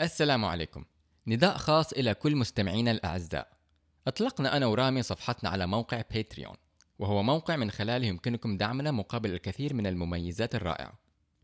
السلام 0.00 0.44
عليكم. 0.44 0.84
نداء 1.26 1.56
خاص 1.56 1.92
إلى 1.92 2.14
كل 2.14 2.36
مستمعينا 2.36 2.90
الأعزاء. 2.90 3.52
أطلقنا 4.06 4.56
أنا 4.56 4.66
ورامي 4.66 5.02
صفحتنا 5.02 5.50
على 5.50 5.66
موقع 5.66 6.02
باتريون 6.10 6.56
وهو 6.98 7.22
موقع 7.22 7.56
من 7.56 7.70
خلاله 7.70 8.06
يمكنكم 8.06 8.56
دعمنا 8.56 8.90
مقابل 8.90 9.32
الكثير 9.34 9.74
من 9.74 9.86
المميزات 9.86 10.54
الرائعة. 10.54 10.92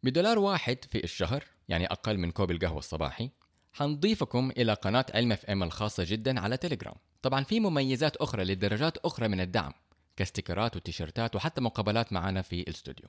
بدولار 0.03 0.39
واحد 0.39 0.79
في 0.91 1.05
الشهر 1.05 1.45
يعني 1.69 1.87
أقل 1.87 2.19
من 2.19 2.31
كوب 2.31 2.51
القهوة 2.51 2.79
الصباحي 2.79 3.31
حنضيفكم 3.73 4.51
إلى 4.51 4.73
قناة 4.75 5.07
علم 5.15 5.33
FM 5.33 5.63
الخاصة 5.63 6.05
جدا 6.07 6.41
على 6.41 6.57
تليجرام. 6.57 6.97
طبعا 7.23 7.45
في 7.45 7.61
مميزات 7.61 8.17
أخرى 8.17 8.45
لدرجات 8.45 8.99
أخرى 8.99 9.29
من 9.29 9.41
الدعم 9.41 9.73
ك 10.17 10.23
stickerات 10.23 10.77
وتيشيرتات 10.77 11.37
وحتى 11.37 11.61
مقابلات 11.61 12.13
معنا 12.13 12.43
في 12.43 12.61
الاستوديو. 12.61 13.09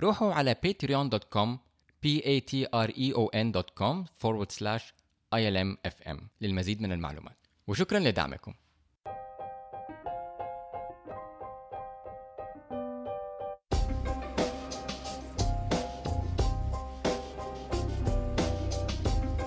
روحوا 0.00 0.32
على 0.32 0.56
patreon.com 0.66 1.67
p 2.02 2.06
a 2.24 2.40
t 2.50 2.66
r 2.72 2.90
e 2.96 3.12
o 3.14 3.28
n.com 3.34 4.04
forward 4.22 4.50
slash 4.60 4.84
ilmfm 5.34 6.18
للمزيد 6.40 6.82
من 6.82 6.92
المعلومات. 6.92 7.36
وشكرا 7.66 7.98
لدعمكم. 7.98 8.54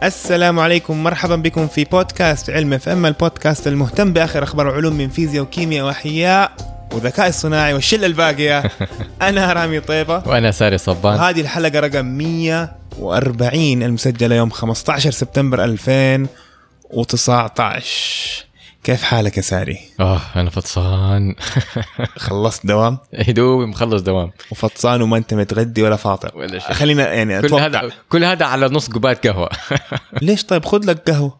السلام 0.03 0.59
عليكم. 0.59 1.03
مرحبا 1.03 1.36
بكم 1.36 1.67
في 1.67 1.83
بودكاست 1.83 2.49
علم 2.49 2.73
اف 2.73 2.89
ام 2.89 3.05
البودكاست 3.05 3.67
المهتم 3.67 4.13
بآخر 4.13 4.44
أخبار 4.44 4.70
العلوم 4.70 4.94
من 4.94 5.09
فيزياء 5.09 5.44
وكيمياء 5.44 5.86
وأحياء. 5.86 6.70
وذكاء 6.94 7.30
اصطناعي 7.30 7.73
والشلة 7.73 8.05
الباقية. 8.05 8.63
أنا 9.22 9.54
رامي 9.54 9.80
طيبة. 9.80 10.23
وأنا 10.26 10.52
ساري 10.52 10.77
صبان. 10.77 11.14
وهذه 11.14 11.41
الحلقة 11.41 11.80
رقم 11.80 12.05
140 12.05 13.84
المسجلة 13.84 14.36
يوم 14.36 14.50
15 14.50 15.12
سبتمبر 15.12 15.64
2019 15.64 18.45
كيف 18.83 19.03
حالك 19.03 19.38
يا 19.38 19.42
ساري؟ 19.42 19.80
آه 20.00 20.22
أنا 20.36 20.50
فطسان. 20.50 21.36
خلصت 22.17 22.66
دوام؟ 22.66 22.98
دوبي 23.28 23.66
مخلص 23.66 24.02
دوام. 24.02 24.31
وفطسان 24.52 25.02
وما 25.02 25.17
أنت 25.17 25.33
متغدي 25.33 25.83
ولا 25.83 25.95
فاطر. 25.95 26.31
ولا 26.36 26.59
شيء. 26.59 26.73
خلينا 26.73 27.14
يعني 27.14 27.42
كل 27.42 27.48
أتوقع 27.48 27.66
هذا 27.66 27.92
كل 28.09 28.23
هذا 28.23 28.45
على 28.45 28.67
نص 28.67 28.89
كوبايه 28.89 29.16
قهوة. 29.16 29.50
ليش 30.22 30.44
طيب؟ 30.44 30.66
خذ 30.66 30.86
لك 30.86 31.09
قهوة. 31.09 31.38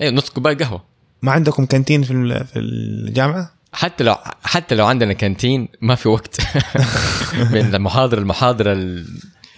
أيوه 0.00 0.12
نص 0.12 0.30
كوبايه 0.30 0.56
قهوة. 0.56 0.84
ما 1.22 1.32
عندكم 1.32 1.66
كانتين 1.66 2.02
في 2.02 2.44
في 2.44 2.58
الجامعة؟ 2.58 3.59
حتى 3.72 4.04
لو 4.04 4.16
حتى 4.42 4.74
لو 4.74 4.86
عندنا 4.86 5.12
canteen 5.12 5.68
ما 5.80 5.94
في 5.94 6.08
وقت. 6.08 6.40
من 7.52 7.74
المحاضرة 7.74 8.18
المحاضره 8.18 8.72
ال... 8.72 9.06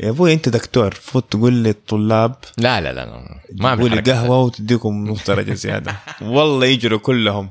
يا 0.00 0.10
أبوي 0.10 0.32
أنت 0.32 0.48
دكتور 0.48 0.94
فوت 0.94 1.32
تقول 1.32 1.64
للطلاب 1.64 2.34
لا 2.58 2.80
لا 2.80 2.92
لا, 2.92 3.00
لا. 3.06 3.40
ما 3.52 3.68
أعمل 3.68 3.88
تقول. 4.02 4.14
قهوة 4.14 4.38
وتديكم 4.42 5.06
نص 5.08 5.26
درجه 5.26 5.52
زيادة. 5.54 5.96
والله 6.22 6.66
يجروا 6.66 6.98
كلهم. 6.98 7.50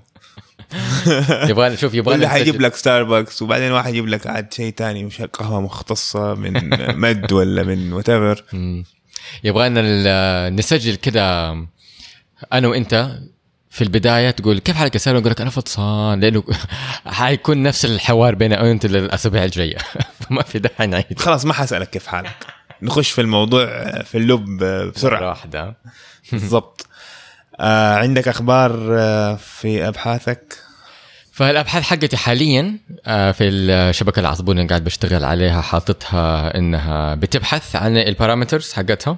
يبغى 1.50 1.78
شوف 1.78 1.94
يبغى 1.94 2.12
واللي 2.12 2.28
حيجيب 2.28 2.62
لك 2.62 2.76
ستاربكس 2.76 3.42
وبعدين 3.42 3.72
واحد 3.72 3.90
يجيب 3.90 4.08
لك 4.08 4.28
عاد 4.28 4.54
شيء 4.54 4.74
تاني 4.74 5.04
مش 5.04 5.22
قهوة 5.22 5.62
مختصة 5.62 6.34
من 6.34 6.54
مد 7.02 7.32
ولا 7.34 7.64
من 7.64 7.94
whatever 7.94 8.44
يبغى 9.44 9.70
نسجل 10.50 10.96
كده 10.96 11.52
أنا 12.54 12.68
وأنت 12.68 13.20
في 13.72 13.84
البداية 13.84 14.32
تقول 14.32 14.60
كيف 14.60 14.76
حالك 14.76 14.94
يا 14.94 15.00
سارة؟ 15.00 15.20
أقول 15.20 15.32
لك 15.32 15.42
أنا 15.42 15.50
فطسان 15.50 16.20
لأنه 16.20 16.44
حيكون 17.06 17.64
نفس 17.64 17.86
الحوار 17.86 18.36
بيني 18.36 18.56
أنا 18.56 18.64
وانت 18.64 18.86
الاسابيع 18.86 19.44
الجايه 19.44 19.78
فما 20.20 20.44
في 20.44 20.60
داعي 20.60 20.88
نعيد. 20.88 21.20
خلاص 21.20 21.46
ما 21.46 21.54
حسألك 21.54 21.90
كيف 21.90 22.08
حالك. 22.08 22.46
نخش 22.82 23.12
في 23.12 23.22
الموضوع 23.22 23.66
في 24.04 24.18
اللب 24.18 24.64
بسرعة. 24.64 25.30
واحدة. 25.30 25.76
بالضبط. 26.32 26.86
آه 27.60 27.96
عندك 27.96 28.28
أخبار 28.28 28.96
آه 29.00 29.36
في 29.36 29.88
أبحاثك؟ 29.88 30.58
فالابحاث 31.32 31.84
حقتي 31.84 32.18
حاليا 32.18 32.78
آه، 33.06 33.32
في 33.32 33.44
الشبكة 33.44 34.20
العصبونه 34.20 34.62
اللي 34.62 34.70
قاعد 34.70 34.84
بشتغل 34.84 35.24
عليها 35.24 35.62
حاططها 35.62 36.58
إنها 36.58 37.16
بتبحث 37.16 37.76
عن 37.76 37.98
البارامترز 37.98 38.74
حقتها. 38.74 39.18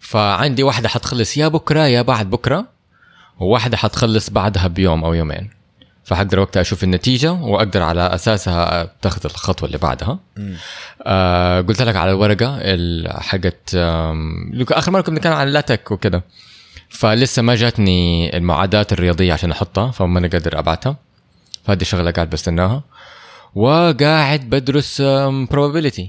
فعندي 0.00 0.62
واحدة 0.62 0.88
حتخلص 0.88 1.36
يا 1.36 1.48
بكرة 1.48 1.86
يا 1.86 2.02
بعد 2.02 2.30
بكرة. 2.30 2.79
وواحده 3.40 3.76
حتخلص 3.76 4.30
بعدها 4.30 4.66
بيوم 4.66 5.04
أو 5.04 5.14
يومين. 5.14 5.50
فحقدر 6.04 6.40
وقتها 6.40 6.60
أشوف 6.60 6.84
النتيجة 6.84 7.32
وأقدر 7.32 7.82
على 7.82 8.00
أساسها 8.14 8.82
اتخذ 8.82 9.20
الخطوة 9.24 9.66
اللي 9.66 9.78
بعدها. 9.78 10.18
آه 11.02 11.60
قلت 11.60 11.82
لك 11.82 11.96
على 11.96 12.10
الورقه 12.10 12.58
ال- 12.60 13.22
حقت 13.22 13.74
آخر 14.72 14.92
مرة 14.92 15.00
كنا 15.00 15.14
بنتكلم 15.14 15.32
عن 15.32 15.48
اللاتك 15.48 15.90
وكده. 15.90 16.24
فلسه 16.88 17.42
ما 17.42 17.54
جاتني 17.54 18.36
المعادلات 18.36 18.92
الرياضية 18.92 19.32
عشان 19.32 19.50
أحطها 19.50 19.90
فما 19.90 20.18
أنا 20.18 20.28
قادر 20.28 20.58
أبعتها. 20.58 20.96
فهذه 21.64 21.82
شغلة 21.82 22.10
قاعد 22.10 22.30
بستناها. 22.30 22.82
وقاعد 23.54 24.40
بدرس 24.40 25.02
probability. 25.52 26.06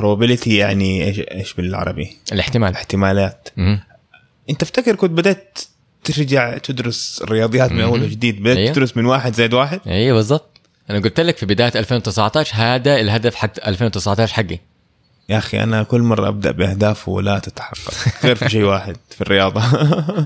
probability 0.00 0.46
يعني 0.48 1.04
إيش 1.04 1.20
إيش 1.20 1.54
بالعربي؟ 1.54 2.16
الاحتمال. 2.32 2.72
احتمالات 2.74 3.48
مهم. 3.56 3.80
انت 4.50 4.62
افتكر 4.62 4.94
كنت 4.94 5.10
بدأت 5.10 5.58
ترجع 6.04 6.58
تدرس 6.58 7.20
الرياضيات 7.24 7.72
من 7.72 7.80
أول. 7.80 8.02
وجديد 8.02 8.42
بدأت 8.42 8.56
أيوه. 8.56 8.72
تدرس 8.72 8.96
من 8.96 9.06
واحد 9.06 9.34
زائد 9.34 9.54
واحد؟ 9.54 9.80
أيوه 9.86 10.16
بالضبط. 10.16 10.50
أنا 10.90 10.98
قلت 10.98 11.20
لك 11.20 11.36
في 11.36 11.46
بداية 11.46 11.72
2019 11.76 12.54
هذا 12.56 13.00
الهدف 13.00 13.34
حق 13.34 13.50
2019 13.66 14.34
حقي. 14.34 14.58
يا 15.28 15.38
أخي 15.38 15.62
أنا 15.62 15.82
كل 15.82 16.00
مرة 16.00 16.28
أبدأ 16.28 16.50
باهداف 16.50 17.08
ولا 17.08 17.38
تتحقق 17.38 17.92
غير 18.24 18.36
في 18.36 18.48
شيء 18.48 18.62
واحد 18.62 18.96
في 19.10 19.20
الرياضة. 19.20 19.62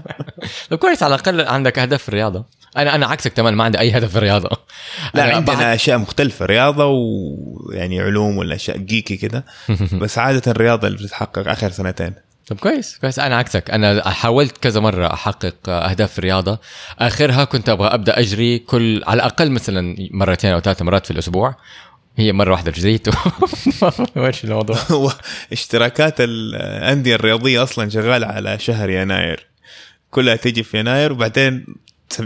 طب 0.70 0.78
كويس 0.78 1.03
على 1.03 1.14
الأقل 1.14 1.41
عندك 1.41 1.78
أهداف 1.78 2.03
في 2.03 2.09
الرياضة. 2.09 2.44
أنا 2.76 2.94
أنا 2.94 3.06
عكسك 3.06 3.32
تماما 3.32 3.56
ما 3.56 3.64
عندي 3.64 3.78
أي 3.78 3.91
هدف 3.98 4.10
في 4.10 4.16
الرياضة. 4.19 4.48
لا 5.14 5.25
أنا 5.25 5.34
عندنا 5.36 5.56
بعد- 5.56 5.64
أشياء 5.75 5.98
مختلفة 5.98 6.47
رياضة 6.47 6.86
ويعني 6.86 8.00
علوم 8.00 8.38
ولا 8.38 8.54
أشياء 8.54 8.76
جيكي 8.76 9.16
كده. 9.16 9.44
بس 10.00 10.19
عادة 10.19 10.42
الرياضة 10.53 10.86
اللي 10.88 10.98
بتتحقق 10.98 11.48
آخر 11.48 11.70
سنتين. 11.70 12.14
طب 12.50 12.56
كويس 12.56 12.99
كويس. 12.99 13.19
أنا 13.19 13.37
عكسك. 13.37 13.71
أنا 13.71 14.11
حاولت 14.11 14.59
كذا 14.59 14.81
مرة 14.81 15.12
أحقق 15.12 15.69
أهداف 15.69 16.12
في 16.12 16.19
الرياضه 16.19 16.59
آخرها 16.99 17.44
كنت 17.44 17.69
أبغى 17.69 17.88
أبدأ 17.88 18.19
أجري 18.19 18.59
كل 18.59 19.03
على 19.06 19.16
الأقل 19.16 19.50
مثلا 19.50 19.97
مرتين 20.11 20.53
أو 20.53 20.60
ثلاث 20.60 20.83
مرات 20.83 21.05
في 21.06 21.10
الأسبوع. 21.10 21.56
هي 22.16 22.33
مرة 22.33 22.50
واحدة 22.50 22.71
جريت 22.71 23.09
وش 24.16 24.44
الموضوع؟ 24.44 24.77
اشتراكات 25.53 26.15
الأندية 26.21 27.15
الرياضية 27.15 27.62
أصلا 27.62 27.89
شغالة 27.91 28.27
على 28.27 28.59
شهر 28.59 28.91
يناير. 28.91 29.47
كلها 30.10 30.37
تيجي 30.37 30.62
في 30.62 30.78
يناير 30.78 31.12
وبعدين 31.12 31.66
70% 32.15 32.16
80% 32.19 32.21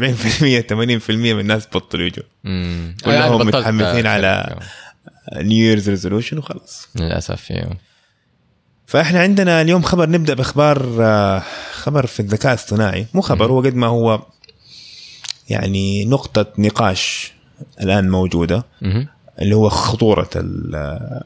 من 1.10 1.40
الناس 1.40 1.66
بطلوا 1.66 2.06
يجوا. 2.06 2.24
كلهم 3.04 3.46
متحمسين 3.46 4.06
على-. 4.06 4.58
New 5.32 5.66
Year's 5.66 5.90
resolution 5.90 6.38
وخلاص. 6.38 6.88
للأسف 6.96 7.50
أيوه 7.50 7.76
فاحنا 8.86 9.20
عندنا 9.20 9.60
اليوم 9.60 9.82
خبر 9.82 10.08
نبدأ 10.10 10.34
بأخبار 10.34 10.96
آه، 11.00 11.42
خبر 11.72 12.06
في 12.06 12.20
الذكاء 12.20 12.52
الاصطناعي. 12.52 13.06
مو 13.14 13.20
خبر 13.20 13.50
هو 13.50 13.60
قد 13.60 13.74
ما 13.74 13.86
هو 13.86 14.22
يعني 15.48 16.04
نقطة 16.04 16.46
نقاش 16.58 17.32
الآن 17.80 18.10
موجودة. 18.10 18.64
مهم. 18.82 19.08
اللي 19.42 19.54
هو 19.56 19.68
خطورة 19.68 20.28
ال- 20.36 21.20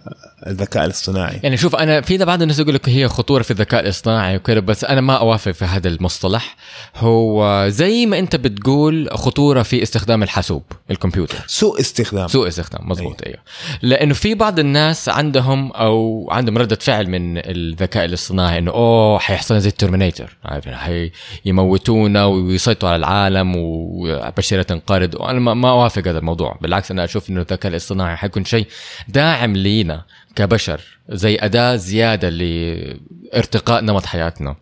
الذكاء 0.46 0.84
الاصطناعي. 0.84 1.41
يعني 1.42 1.56
شوف 1.56 1.76
أنا 1.76 2.00
في 2.00 2.19
بعض 2.19 2.42
الناس 2.42 2.58
يقول 2.58 2.74
لك 2.74 2.88
هي 2.88 3.08
خطورة 3.08 3.42
في 3.42 3.50
الذكاء 3.50 3.80
الاصطناعي 3.80 4.36
وكذا 4.36 4.60
بس 4.60 4.84
أنا 4.84 5.00
ما 5.00 5.14
أوافق 5.14 5.50
في 5.50 5.64
هذا 5.64 5.88
المصطلح. 5.88 6.56
هو 6.96 7.64
زي 7.69 8.06
ما 8.06 8.19
أنت 8.19 8.36
بتقول 8.36 9.08
خطورة 9.12 9.62
في 9.62 9.82
استخدام 9.82 10.22
الحاسوب 10.22 10.62
الكمبيوتر. 10.91 11.38
سوء 11.46 11.80
استخدام. 11.80 12.28
سوء 12.28 12.48
استخدام 12.48 12.88
مضبوط 12.88 13.22
أيوه 13.26 13.38
لأنه 13.82 14.14
في 14.14 14.34
بعض 14.34 14.58
الناس 14.58 15.08
عندهم 15.08 15.72
أو 15.72 16.28
عندهم 16.30 16.58
ردة 16.58 16.78
فعل 16.80 17.06
من 17.10 17.38
الذكاء 17.38 18.04
الاصطناعي 18.04 18.58
إنه 18.58 18.70
أوه 18.70 19.19
حيحصل 19.19 19.60
زي 19.60 19.69
الترمينيتر 19.69 20.37
عارف 20.44 20.66
يعني 20.66 21.12
حيموتونا 21.44 22.25
ويسيطروا 22.25 22.93
على 22.93 23.00
العالم 23.00 23.52
وبشرة 23.56 24.62
تنقرض. 24.62 25.14
وأنا 25.14 25.38
ما- 25.40 25.55
ما 25.55 25.70
أوافق 25.70 26.08
هذا 26.08 26.19
الموضوع. 26.19 26.58
بالعكس 26.62 26.90
أنا 26.90 27.05
أشوف 27.05 27.31
إنه 27.31 27.40
الذكاء 27.40 27.70
الاصطناعي 27.70 27.97
حيكون 28.06 28.44
شيء 28.44 28.66
داعم 29.08 29.56
لينا 29.56 30.04
كبشر 30.36 30.80
زي 31.08 31.36
أداة 31.40 31.76
زيادة 31.76 32.28
لارتقاء 32.28 33.84
نمط 33.84 34.06
حياتنا 34.06 34.56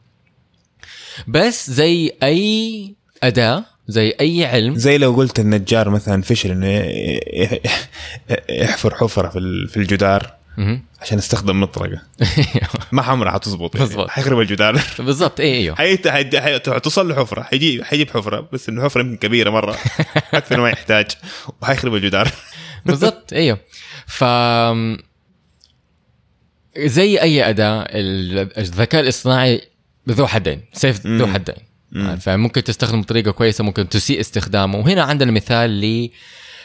بس 1.28 1.70
زي 1.70 2.12
أي 2.22 2.94
أداة 3.22 3.64
زي 3.88 4.14
أي 4.20 4.44
علم 4.46 4.74
زي 4.74 4.98
لو 4.98 5.12
قلت 5.14 5.38
النجار 5.40 5.90
مثلا 5.90 6.22
فشل 6.22 6.50
إنه 6.50 6.66
يحفر 8.50 8.94
حفرة 8.94 9.28
في 9.28 9.38
ال- 9.38 9.68
في 9.68 9.76
الجدار. 9.76 10.36
عشان 11.02 11.18
استخدم 11.18 11.60
مطرقه 11.60 12.02
ما 12.92 13.02
عمرها 13.02 13.32
حتزبط 13.32 13.74
يعني. 13.76 13.86
بالضبط. 13.86 14.10
حيخرب 14.10 14.40
الجدار 14.40 14.80
بالضبط 14.98 15.40
اي 15.40 15.54
أيوه 15.54 15.76
حيت 15.76 16.08
حي- 16.08 16.40
حي- 16.40 16.58
توصل 16.58 17.08
له 17.08 17.14
حفرة 17.14 17.42
حيجي 17.42 17.84
حيجيب 17.84 18.10
حفرة 18.10 18.48
بس 18.52 18.68
انه 18.68 18.84
حفره 18.84 19.00
يمكن 19.00 19.16
كبيرة 19.16 19.50
مرة 19.50 19.76
أكثر 20.34 20.60
ما 20.60 20.68
يحتاج 20.70 21.06
وحيخرب 21.62 21.94
الجدار 21.94 22.28
بالضبط. 22.86 23.32
أيوه. 23.40 23.58
ف 24.06 24.24
زي 26.78 27.20
أي 27.20 27.48
أداة 27.50 27.82
ال- 27.82 28.58
الذكاء 28.58 29.00
الاصطناعي 29.02 29.60
ذو 30.08 30.26
حدين 30.26 30.60
سيف 30.72 31.06
ذو. 31.06 31.26
حدين. 31.26 31.54
مم. 31.92 32.16
فممكن 32.16 32.64
تستخدم 32.64 33.00
بطريقة 33.00 33.30
كويسة 33.30 33.64
ممكن 33.64 33.88
تسيء 33.88 34.20
استخدامه. 34.20 34.78
وهنا 34.78 35.02
عندنا 35.02 35.32
مثال 35.32 35.70
ل 35.80 36.10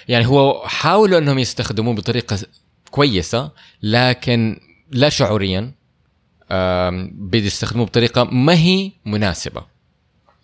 يعني 0.08 0.28
هو 0.28 0.64
حاولوا 0.68 1.20
إنهم 1.20 1.40
يستخدموه 1.40 1.96
بطريقة 1.96 2.38
كويسة 2.92 3.52
لكن 3.84 4.60
لا 4.92 5.10
شعوريا 5.10 5.72
بيستخدموه 7.12 7.86
بطريقة 7.86 8.24
ما 8.24 8.54
هي 8.54 8.92
مناسبة. 9.06 9.66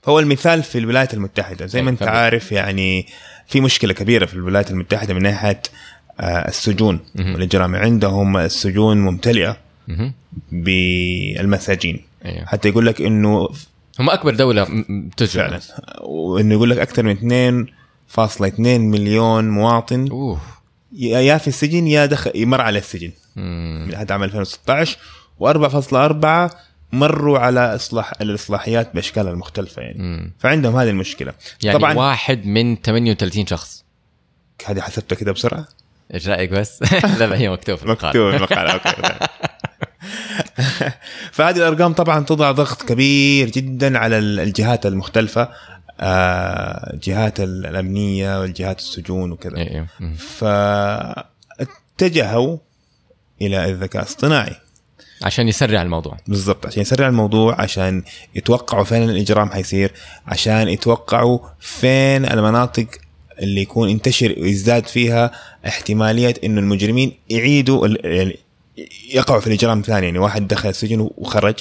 هو 0.05 0.19
المثال 0.19 0.63
في 0.63 0.77
الولايات 0.77 1.13
المتحدة. 1.13 1.65
زي 1.65 1.81
ما 1.81 1.87
أي، 1.87 1.93
انت. 1.93 2.03
عارف 2.03 2.51
يعني 2.51 3.07
في 3.47 3.61
مشكلة 3.61 3.93
كبيرة 3.93 4.25
في 4.25 4.33
الولايات 4.33 4.71
المتحدة 4.71 5.13
من 5.13 5.23
ناحية 5.23 5.61
آه، 6.19 6.47
السجون. 6.47 6.99
والإجرام 7.15 7.75
عندهم 7.75 8.37
السجون 8.37 8.97
ممتلئة. 8.97 9.57
بالمساجين. 10.51 12.03
أيوه 12.25 12.45
حتى 12.45 12.69
يقول 12.69 12.85
لك 12.85 13.01
إنه 13.01 13.49
هم 13.99 14.09
أكبر 14.09 14.35
دولة 14.35 14.63
تجرم 15.17 15.47
فعلا. 15.47 15.59
وإنه 16.01 16.53
يقول 16.53 16.69
لك 16.69 16.77
أكثر 16.77 17.03
من 17.03 17.15
2.2 17.15 18.59
مليون 18.81 19.49
مواطن. 19.49 20.07
أوه. 20.11 20.39
يا 20.91 21.37
في 21.37 21.47
السجن 21.47 21.87
يا 21.87 22.05
دخل 22.05 22.31
يمر 22.35 22.61
على 22.61 22.79
السجن. 22.79 23.11
مم. 23.35 23.91
هذا 23.95 24.13
عام 24.13 24.23
2016 24.23 24.97
و4.4 25.39 26.55
مروا 26.91 27.39
على 27.39 27.75
اصلاح 27.75 28.13
الإصلاحيات 28.21 28.95
بأشكالها 28.95 29.31
المختلفة 29.31 29.81
يعني 29.81 29.97
مم. 30.03 30.33
فعندهم 30.39 30.75
هذه 30.75 30.89
المشكلة 30.89 31.33
يعني 31.63 31.79
طبعا 31.79 31.93
واحد 31.93 32.45
من 32.45 32.75
38 32.75 33.47
شخص 33.47 33.85
هذه 34.65 34.81
حسبتها 34.81 35.15
كده 35.15 35.31
بسرعة 35.31 35.67
إيش 36.13 36.27
رأيك 36.27 36.49
بس؟ 36.49 36.83
لا 37.19 37.25
لا 37.27 37.37
هي 37.37 37.49
مكتوب 37.49 37.75
في 37.77 37.83
المقال 37.83 38.09
مكتوب 38.09 38.33
المقالة 38.33 38.71
أوكي 38.73 39.01
طيب. 39.01 39.17
فهذه 41.31 41.57
الأرقام 41.57 41.93
طبعا 41.93 42.23
تضع 42.25 42.51
ضغط 42.51 42.81
كبير 42.81 43.49
جدا 43.49 43.97
على 43.97 44.17
ال- 44.17 44.39
الجهات 44.39 44.85
المختلفة 44.85 45.49
آه، 45.99 46.99
جهات 47.03 47.39
ال- 47.39 47.65
الأمنية 47.65 48.39
والجهات 48.41 48.79
السجون 48.79 49.31
وكذا 49.31 49.57
أيوه 49.57 49.87
مم. 49.99 50.15
فاتجهوا 51.97 52.57
إلى 53.41 53.65
الذكاء 53.65 54.01
الاصطناعي 54.01 54.55
عشان 55.23 55.47
يسرع 55.47 55.81
الموضوع. 55.81 56.17
بالضبط 56.27 56.65
عشان 56.65 56.81
يسرع 56.81 57.07
الموضوع 57.07 57.61
عشان 57.61 58.03
يتوقعوا 58.35 58.83
فين 58.83 59.03
الإجرام 59.03 59.51
حيصير 59.51 59.91
عشان 60.27 60.67
يتوقعوا 60.69 61.39
فين 61.59 62.25
المناطق 62.25 62.85
اللي 63.39 63.61
يكون 63.61 63.89
ينتشر 63.89 64.35
ويزداد 64.37 64.87
فيها 64.87 65.31
احتمالية 65.67 66.33
إنه 66.43 66.59
المجرمين 66.61 67.13
يعيدوا 67.29 67.87
يعني 67.87 68.39
يقعوا 69.13 69.39
في 69.39 69.47
الإجرام 69.47 69.81
ثاني. 69.81 70.05
يعني 70.05 70.19
واحد 70.19 70.47
دخل 70.47 70.69
السجن 70.69 71.09
وخرج. 71.17 71.55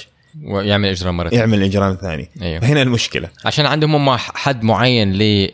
ويعمل 0.44 0.88
إجرام 0.88 1.16
مرة. 1.16 1.28
يعمل 1.34 1.62
إجرام 1.62 1.94
ثاني. 2.00 2.28
أيوه. 2.42 2.64
هنا 2.64 2.82
المشكلة. 2.82 3.28
عشان 3.44 3.66
عندهم 3.66 3.94
هم 3.94 4.16
حد 4.16 4.62
معين 4.62 5.12
لل 5.12 5.50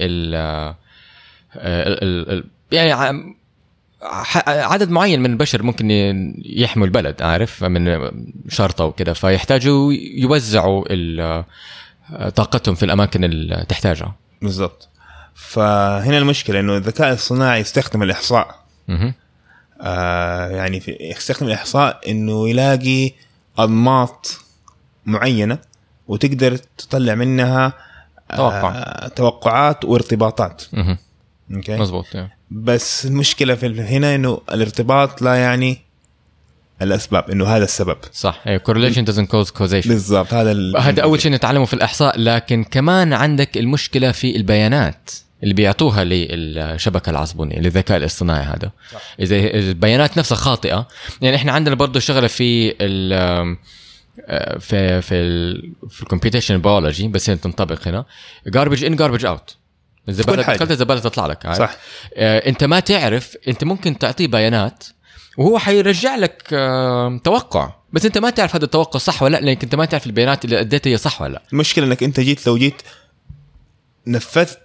ال- 1.57 2.45
يعني 2.73 3.35
عدد 4.47 4.91
معين 4.91 5.21
من 5.21 5.31
البشر 5.31 5.63
ممكن 5.63 5.91
يحموا 6.45 6.87
البلد 6.87 7.23
عارف 7.23 7.65
من 7.65 7.99
شرطة 8.49 8.85
وكده 8.85 9.13
فيحتاجوا 9.13 9.93
يوزعوا 9.93 10.85
طاقتهم 12.29 12.75
في 12.75 12.83
الأماكن 12.83 13.25
اللي 13.25 13.67
تحتاجها 13.69 14.15
بالضبط 14.43 14.89
فهنا 15.35 16.19
المشكلة 16.19 16.61
إنه 16.61 16.77
الذكاء 16.77 17.13
الصناعي 17.13 17.61
يستخدم 17.61 18.03
الإحصاء. 18.03 18.63
آه 19.81 20.49
يعني 20.49 20.81
في 20.81 20.97
يستخدم 21.01 21.47
الإحصاء 21.47 22.11
إنه 22.11 22.49
يلاقي 22.49 23.13
أنماط 23.59 24.41
معينة 25.07 25.59
وتقدر 26.09 26.57
تطلع 26.57 27.15
منها 27.15 27.73
توقع. 28.37 28.73
آه 28.75 29.09
توقعات 29.09 29.85
وارتباطات. 29.85 30.63
okay 31.55 31.77
مزبوط 31.77 32.15
يعني. 32.15 32.39
بس 32.55 33.07
المشكلة 33.07 33.55
في 33.55 33.67
هنا 33.67 34.15
إنه 34.15 34.41
الارتباط 34.53 35.23
لا 35.23 35.35
يعني 35.35 35.79
الأسباب 36.83 37.31
إنه 37.31 37.47
هذا 37.47 37.65
السبب. 37.65 37.97
صح. 38.13 38.41
إيه، 38.47 38.59
correlation 38.69 39.07
doesn't 39.07 39.27
cause 39.29 39.51
causation. 39.59 39.89
بالضبط 39.89 40.35
هذا 40.35 40.53
ال- 40.53 40.77
هذا 40.77 41.03
أول 41.03 41.21
شيء 41.21 41.33
نتعلمه 41.33 41.65
في 41.65 41.75
الإحصاء 41.75 42.19
لكن 42.21 42.65
كمان 42.65 43.13
عندك 43.13 43.57
المشكلة 43.57 44.13
في 44.13 44.37
البيانات 44.37 45.11
اللي 45.43 45.55
بيعطوها 45.55 46.05
للشبكة 46.05 47.11
العصبونية 47.11 47.59
للذكاء 47.59 47.97
الاصطناعي 47.99 48.43
هذا. 48.45 48.71
صح. 48.93 49.01
إذا 49.21 49.37
البيانات 49.37 50.19
نفسها 50.19 50.37
خاطئة 50.37 50.89
يعني 51.21 51.37
إحنا 51.37 51.53
عندنا 51.53 51.75
برضه 51.75 52.01
شغلة 52.01 52.27
في 52.27 52.75
ال 52.81 53.13
آه، 54.21 54.59
في 54.59 55.03
في 55.03 55.15
ال 55.15 55.73
في 55.89 56.03
ال 56.03 56.08
computation 56.08 56.59
biology 56.59 57.09
بس 57.09 57.31
هي 57.31 57.37
تنطبق 57.37 57.89
هنا. 57.89 58.05
garbage 58.47 58.85
in 58.85 58.97
garbage 58.97 59.25
out 59.25 59.57
الزباله. 60.09 60.43
دخلت 60.43 60.71
الزباله 60.71 61.01
تطلع 61.01 61.27
لك 61.27 61.47
عارف؟ 61.47 61.59
صح 61.59 61.77
آه، 62.17 62.49
أنت 62.49 62.65
ما 62.65 62.81
تعرف 62.81 63.37
أنت 63.49 63.65
ممكن 63.65 63.99
تعطيه 63.99 64.27
بيانات 64.27 64.85
وهو 65.39 65.59
حيرجع 65.59 66.17
لك 66.17 66.49
آه، 66.53 67.21
توقع 67.25 67.75
بس 67.93 68.07
أنت 68.07 68.19
ما 68.19 68.31
تعرف 68.31 68.57
هذا 68.57 68.65
التوقع 68.65 68.99
صح 68.99 69.23
ولا 69.23 69.37
لأ 69.37 69.45
لأنك 69.47 69.65
أنت 69.65 69.75
ما 69.75 69.85
تعرف 69.85 70.07
البيانات 70.07 70.45
اللي 70.45 70.61
اديتها 70.61 70.91
هي 70.91 70.97
صح 70.97 71.23
ولا 71.23 71.33
لأ 71.33 71.43
المشكلة 71.53 71.87
إنك 71.87 72.03
أنت 72.03 72.21
جيت 72.21 72.47
لو 72.47 72.59
جيت 72.59 72.83
نفذت 74.07 74.59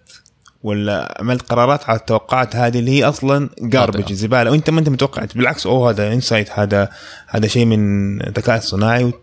ولا 0.64 1.18
عملت 1.20 1.42
قرارات 1.42 1.90
على 1.90 2.00
التوقعات 2.00 2.56
هذه 2.56 2.80
اللي 2.80 2.92
هي 2.92 3.04
أصلا 3.04 3.50
garbage. 3.60 4.14
زبالة 4.14 4.52
وأنت 4.52 4.70
ما 4.70 4.80
أنت 4.80 4.90
متوقع 4.90 5.26
بالعكس 5.36 5.68
أوه 5.68 5.90
هذا 5.90 6.14
insight 6.14 6.52
هذا 6.52 6.90
هذا 7.28 7.48
شيء 7.48 7.66
من 7.66 8.22
الذكاء 8.28 8.58
الصناعي 8.58 9.14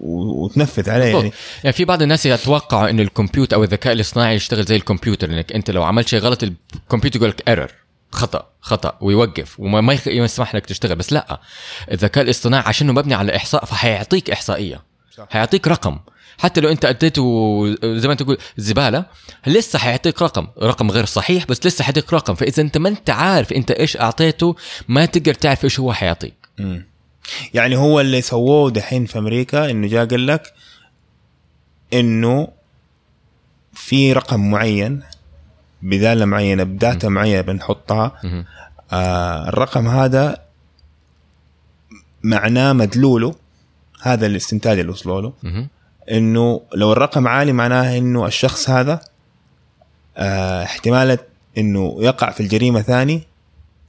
وتنفذ 0.00 0.90
عليه. 0.90 1.14
يعني. 1.16 1.32
يعني 1.64 1.72
في 1.72 1.84
بعض 1.84 2.02
الناس 2.02 2.26
يتوقعوا 2.26 2.90
إنه 2.90 3.02
الكمبيوتر 3.02 3.56
أو 3.56 3.64
الذكاء 3.64 3.92
الاصطناعي 3.92 4.34
يشتغل 4.34 4.64
زي 4.64 4.76
الكمبيوتر 4.76 5.30
إنك 5.30 5.52
أنت 5.52 5.70
لو 5.70 5.82
عملت 5.82 6.08
شيء 6.08 6.20
غلط 6.20 6.42
الكمبيوتر 6.42 7.16
يقول 7.16 7.30
لك 7.30 7.48
ايرور 7.48 7.68
خطأ 8.12 8.46
خطأ 8.60 8.98
ويوقف 9.00 9.60
وما 9.60 9.80
ما 9.80 9.98
يسمح 10.06 10.54
لك 10.54 10.66
تشتغل. 10.66 10.96
بس 10.96 11.12
لا 11.12 11.40
الذكاء 11.92 12.24
الاصطناعي 12.24 12.64
عشانه 12.66 12.92
مبني 12.92 13.14
على 13.14 13.36
إحصاء 13.36 13.64
فحيعطيك 13.64 14.30
إحصائية. 14.30 14.82
صح. 15.16 15.26
حيعطيك 15.30 15.68
رقم. 15.68 15.98
حتى 16.38 16.60
لو 16.60 16.68
أنت 16.68 16.84
أديته 16.84 17.76
زي 17.84 18.08
ما 18.08 18.14
تقول 18.14 18.38
زبالة 18.56 19.04
لسه 19.46 19.78
حيعطيك 19.78 20.22
رقم. 20.22 20.46
رقم 20.62 20.90
غير 20.90 21.04
صحيح 21.04 21.46
بس 21.46 21.66
لسه 21.66 21.84
حيعطيك 21.84 22.12
رقم. 22.12 22.34
فإذا 22.34 22.62
أنت 22.62 22.78
ما 22.78 22.88
أنت 22.88 23.10
عارف 23.10 23.52
أنت 23.52 23.70
إيش 23.70 23.96
أعطيته 23.96 24.56
ما 24.88 25.04
تقدر 25.06 25.34
تعرف 25.34 25.64
إيش 25.64 25.80
هو 25.80 25.92
حيعطيك. 25.92 26.34
يعني 27.54 27.76
هو 27.76 28.00
اللي 28.00 28.20
سووه 28.22 28.70
دحين 28.70 29.06
في 29.06 29.18
أمريكا 29.18 29.70
إنه 29.70 29.88
جاء 29.88 30.06
قال 30.06 30.26
لك 30.26 30.52
إنه 31.92 32.48
في 33.72 34.12
رقم 34.12 34.50
معين 34.50 35.02
بداله 35.82 36.24
معينة 36.24 36.62
بداتا 36.62 37.08
معينة 37.08 37.40
بنحطها. 37.40 38.12
آه 38.92 39.48
الرقم 39.48 39.88
هذا 39.88 40.38
معناه 42.22 42.72
مدلوله 42.72 43.34
هذا 44.02 44.26
الاستنتاج 44.26 44.78
اللي 44.78 44.92
وصلوا 44.92 45.20
له. 45.20 45.32
إنه 46.10 46.60
لو 46.74 46.92
الرقم 46.92 47.28
عالي 47.28 47.52
معناه 47.52 47.98
إنه 47.98 48.26
الشخص 48.26 48.70
هذا 48.70 49.00
آه 50.16 50.62
احتمالة 50.64 51.18
إنه 51.58 51.96
يقع 52.00 52.30
في 52.30 52.40
الجريمة 52.40 52.82
ثاني 52.82 53.22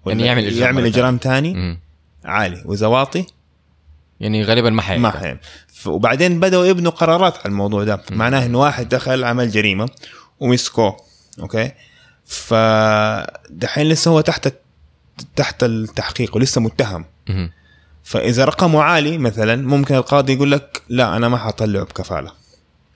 يعني 0.05 0.25
يعمل 0.25 0.45
إجرام 0.45 0.61
يعمل 0.61 0.85
إجرام 0.85 1.19
ثاني. 1.23 1.79
عالي 2.25 2.61
واذا 2.65 2.87
واطي 2.87 3.25
يعني 4.19 4.43
غالبا 4.43 4.69
ما 4.69 4.81
حيعمل 4.81 5.01
ما 5.01 5.11
حيعمل 5.11 5.39
وبعدين 5.85 6.39
بدأوا 6.39 6.65
يبنوا 6.65 6.91
قرارات 6.91 7.37
على 7.37 7.45
الموضوع 7.45 7.83
ده. 7.83 8.03
معناه 8.11 8.45
إنه 8.45 8.59
واحد 8.59 8.89
دخل 8.89 9.23
عمل 9.23 9.49
جريمة 9.49 9.89
ومسكوه 10.39 10.97
أوكي؟ 11.39 11.71
فدحين 12.25 13.89
لسه 13.89 14.11
هو 14.11 14.21
تحت 14.21 14.53
تحت 15.35 15.63
التحقيق 15.63 16.35
ولسه 16.35 16.61
متهم. 16.61 17.05
مهم. 17.29 17.51
فإذا 18.03 18.45
رقمه 18.45 18.81
عالي 18.83 19.17
مثلا 19.17 19.55
ممكن 19.55 19.95
القاضي 19.95 20.33
يقول 20.33 20.51
لك 20.51 20.81
لا 20.89 21.17
أنا 21.17 21.29
ما 21.29 21.37
حطلعه 21.37 21.83
بكفالة. 21.83 22.31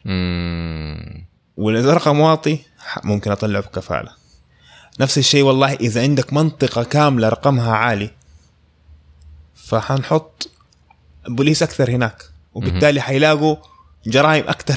مم. 0.06 1.26
واذا 1.58 1.94
رقم 1.94 2.20
واطي 2.20 2.60
ممكن 3.04 3.32
أطلعه 3.32 3.62
بكفالة. 3.62 4.12
نفس 5.00 5.18
الشيء 5.18 5.44
والله 5.44 5.74
إذا 5.74 6.02
عندك 6.02 6.34
منطقة 6.34 6.84
كاملة 6.84 7.30
رقمها 7.30 7.76
عالي 7.76 8.12
فحنحط 9.68 10.50
بوليس 11.28 11.64
أكثر 11.64 11.90
هناك 11.92 12.24
وبالتالي 12.54 13.02
حيلاقوا 13.02 13.56
جرائم 14.08 14.44
أكثر. 14.48 14.76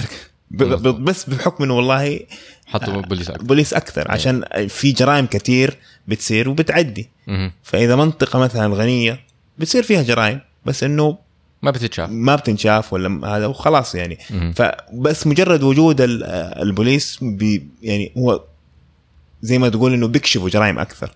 بس 0.92 1.30
بحكم 1.30 1.64
إنه 1.64 1.76
والله 1.76 2.20
حطوا 2.66 3.00
بوليس 3.00 3.30
أكتر. 3.30 3.42
بوليس 3.42 3.74
أكثر 3.74 4.10
عشان 4.10 4.44
في 4.68 4.92
جرائم 4.92 5.26
كثير 5.26 5.76
بتصير 6.08 6.48
وبتعدي. 6.48 7.08
فإذا 7.62 7.96
منطقة 7.96 8.38
مثلا 8.38 8.74
غنية 8.74 9.20
بتصير 9.58 9.82
فيها 9.82 10.02
جرائم 10.02 10.40
بس 10.66 10.84
إنه 10.84 11.18
ما 11.62 11.70
بتتشاف. 11.70 12.10
ما 12.10 12.36
بتنشاف 12.36 12.92
ولا 12.92 13.36
هذا 13.36 13.46
وخلاص 13.46 13.94
يعني. 13.94 14.18
فبس 14.54 15.26
مجرد 15.26 15.62
وجود 15.62 16.00
ال- 16.00 16.24
البوليس 16.62 17.18
بي 17.22 17.68
يعني 17.82 18.12
هو 18.18 18.44
زي 19.42 19.58
ما 19.58 19.68
تقول 19.68 19.92
إنه 19.94 20.08
بيكشفوا 20.08 20.48
جرائم 20.48 20.78
أكثر. 20.78 21.10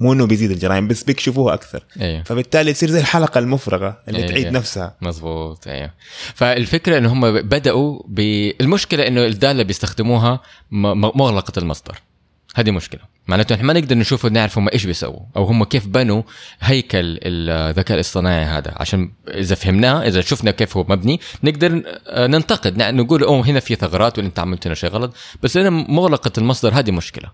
مو 0.00 0.12
إنه 0.12 0.26
بيزيد 0.26 0.50
الجرائم 0.50 0.88
بس 0.88 1.02
بيكشفوها 1.04 1.54
أكثر. 1.54 1.84
أيوه. 2.00 2.22
فبالتالي 2.22 2.72
تصير 2.72 2.90
زي 2.90 3.00
الحلقة 3.00 3.38
المفرغة 3.38 3.98
اللي 4.08 4.18
إيه، 4.18 4.26
تعيد. 4.26 4.46
نفسها. 4.46 4.94
مزبوط 5.02 5.68
أيوه. 5.68 5.90
فالفكرة 6.34 6.98
إنه 6.98 7.12
هم 7.12 7.40
بدأوا 7.40 8.02
بالمشكلة 8.08 9.06
إنه 9.06 9.26
الدالة 9.26 9.62
بيستخدموها 9.62 10.40
م- 10.70 10.86
م- 10.86 11.12
مغلقة 11.18 11.52
المصدر. 11.58 11.98
هذه 12.54 12.70
مشكلة. 12.70 13.00
معناته 13.26 13.54
إحنا 13.54 13.66
ما 13.66 13.72
نقدر 13.72 13.96
نشوف 13.96 14.24
ونعرف 14.24 14.58
هم 14.58 14.68
إيش 14.68 14.84
بيسووا 14.84 15.20
أو 15.36 15.44
هم 15.44 15.64
كيف 15.64 15.86
بنوا 15.86 16.22
هيكل 16.60 17.18
الذكاء 17.22 17.94
الاصطناعي 17.94 18.44
هذا. 18.44 18.74
عشان 18.76 19.10
إذا 19.28 19.54
فهمناه 19.54 20.06
إذا 20.06 20.20
شفنا 20.20 20.50
كيف 20.50 20.76
هو 20.76 20.86
مبني 20.88 21.20
نقدر 21.44 21.82
آه، 22.06 22.26
ننتقد. 22.26 22.82
نقول 22.82 23.22
أوه 23.22 23.46
هنا 23.46 23.60
في 23.60 23.74
ثغرات 23.74 24.18
وانت 24.18 24.38
عملت 24.38 24.66
هنا 24.66 24.74
شيء 24.74 24.90
غلط. 24.90 25.14
بس 25.42 25.56
هنا 25.56 25.70
مغلقة 25.70 26.32
المصدر 26.38 26.74
هذه 26.74 26.90
مشكلة. 26.90 27.28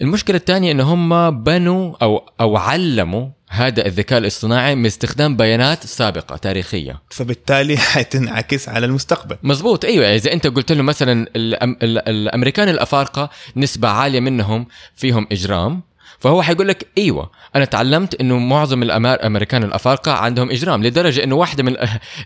المشكلة 0.00 0.36
الثانية 0.36 0.72
انه 0.72 0.84
هم 0.94 1.30
بنوا 1.44 1.94
أو 2.02 2.28
أو 2.40 2.56
علموا 2.56 3.28
هذا 3.50 3.86
الذكاء 3.86 4.18
الاصطناعي 4.18 4.74
من 4.74 4.86
استخدام 4.86 5.36
بيانات 5.36 5.86
سابقة 5.86 6.36
تاريخية. 6.36 7.00
فبالتالي 7.10 7.76
حتنعكس 7.92 8.68
على 8.68 8.86
المستقبل. 8.86 9.36
مزبوط 9.42 9.84
أيوه. 9.84 10.14
إذا 10.14 10.32
أنت 10.32 10.46
قلت 10.46 10.72
له 10.72 10.82
مثلا 10.82 11.26
الأم... 11.36 11.76
ال- 11.82 12.08
الأمريكان 12.08 12.68
الأفارقة 12.68 13.30
نسبة 13.56 13.88
عالية 13.88 14.20
منهم 14.20 14.66
فيهم 14.96 15.26
إجرام 15.32 15.82
فهو 16.18 16.42
حيقول 16.42 16.68
لك 16.68 16.86
أيوه 16.98 17.30
أنا 17.56 17.64
تعلمت 17.64 18.14
إنه 18.20 18.38
معظم 18.38 18.82
الأمريكان 18.82 19.62
الأفارقة 19.62 20.12
عندهم 20.12 20.50
إجرام 20.50 20.84
لدرجة 20.84 21.24
إنه 21.24 21.34
واحدة 21.34 21.62
من 21.62 21.76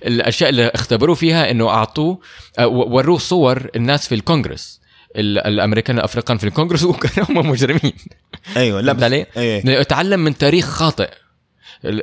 الأشياء 0.06 0.50
اللي 0.50 0.66
اختبروه 0.75 1.14
فيها 1.14 1.50
إنه 1.50 1.68
أعطوه 1.68 2.18
وروه 2.68 3.18
صور 3.18 3.71
الناس 3.76 4.09
في 4.09 4.14
الكونغرس. 4.14 4.80
ال- 4.80 4.84
الأمريكان 5.16 5.99
الأفريقيان 5.99 6.38
في 6.38 6.44
الكونغرس 6.44 6.85
وكانوا 6.94 7.30
هم 7.30 7.50
مجرمين. 7.50 7.92
أيوه 8.56 8.80
لا 8.80 8.92
بس 8.92 9.02
علي؟ 9.02 9.26
أيه. 9.37 9.64
لأنه 9.64 9.83
تعلم 9.83 10.21
من 10.21 10.38
تاريخ 10.38 10.66
خاطئ. 10.66 11.11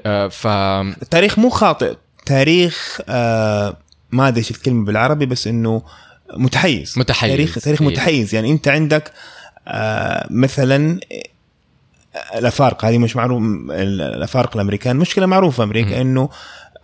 آه، 0.06 0.28
ف 0.28 0.48
التاريخ 1.02 1.40
مو 1.40 1.50
خاطئ 1.50 1.96
تاريخ 2.26 3.02
آه 3.10 3.78
ما 4.12 4.28
أدري 4.28 4.40
إيش 4.40 4.52
الكلمة 4.52 4.86
بالعربي 4.86 5.26
بس 5.26 5.48
إنه 5.48 5.82
متحيز. 6.34 6.94
متحيز. 6.98 7.32
تاريخ 7.32 7.60
تاريخ 7.60 7.82
إيه. 7.82 7.88
متحيز. 7.88 8.36
يعني 8.36 8.52
أنت 8.52 8.68
عندك 8.68 9.12
آه 9.68 10.28
مثلا 10.30 11.00
الأفارقة. 12.36 12.90
هذه 12.90 12.98
مش 12.98 13.16
معروف 13.16 13.44
الأفارقة 13.72 14.56
الأمريكان. 14.56 14.96
مشكلة 14.96 15.26
معروفة 15.26 15.64
أمريكا 15.64 16.02
إنه 16.02 16.30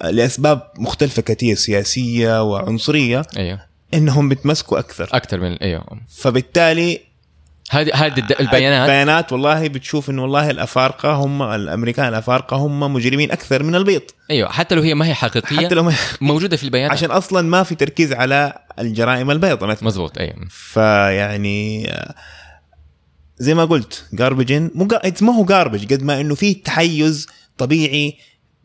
لأسباب 0.03 0.71
مختلفة 0.77 1.21
كثير 1.21 1.55
سياسية 1.55 2.43
وعنصرية. 2.43 3.21
أيوه. 3.37 3.66
إنهم 3.93 4.29
بيتمسكوا 4.29 4.79
أكثر. 4.79 5.09
أكثر 5.13 5.39
من 5.39 5.51
إيوه. 5.57 5.83
فبالتالي 6.17 6.99
هذه 7.69 7.93
هذه 7.93 8.19
الد- 8.19 8.35
البيانات. 8.39 8.81
البيانات 8.89 9.33
والله 9.33 9.67
بتشوف 9.67 10.09
إنه 10.09 10.21
والله 10.21 10.49
الأفارقة 10.49 11.11
هم 11.13 11.41
الأمريكان 11.43 12.07
الأفارقة 12.07 12.57
هم 12.57 12.79
مجرمين 12.93 13.31
أكثر 13.31 13.63
من 13.63 13.75
البيض. 13.75 14.01
إيوه 14.31 14.49
حتى 14.51 14.75
لو 14.75 14.81
هي 14.81 14.93
ما 14.93 15.05
هي 15.07 15.13
حقيقية 15.13 15.65
حتى 15.65 15.75
لو 15.75 15.83
ما 15.83 15.93
موجودة 16.21 16.57
في 16.57 16.63
البيانات. 16.63 16.91
عشان 16.91 17.11
أصلا 17.11 17.41
ما 17.41 17.63
في 17.63 17.75
تركيز 17.75 18.13
على 18.13 18.53
الجرائم 18.79 19.31
البيضاء 19.31 19.69
مثلا. 19.69 19.87
مزبوط 19.87 20.17
إيوه. 20.17 20.35
فيعني 20.49 21.91
آه، 21.93 22.15
زي 23.37 23.53
ما 23.53 23.65
قلت 23.65 24.05
جاربجين 24.13 24.71
مو 24.75 24.87
ما 25.21 25.33
هو 25.35 25.45
جاربج 25.45 25.93
قد 25.93 26.03
ما 26.03 26.21
إنه 26.21 26.35
في 26.35 26.53
تحيز 26.53 27.27
طبيعي 27.57 28.17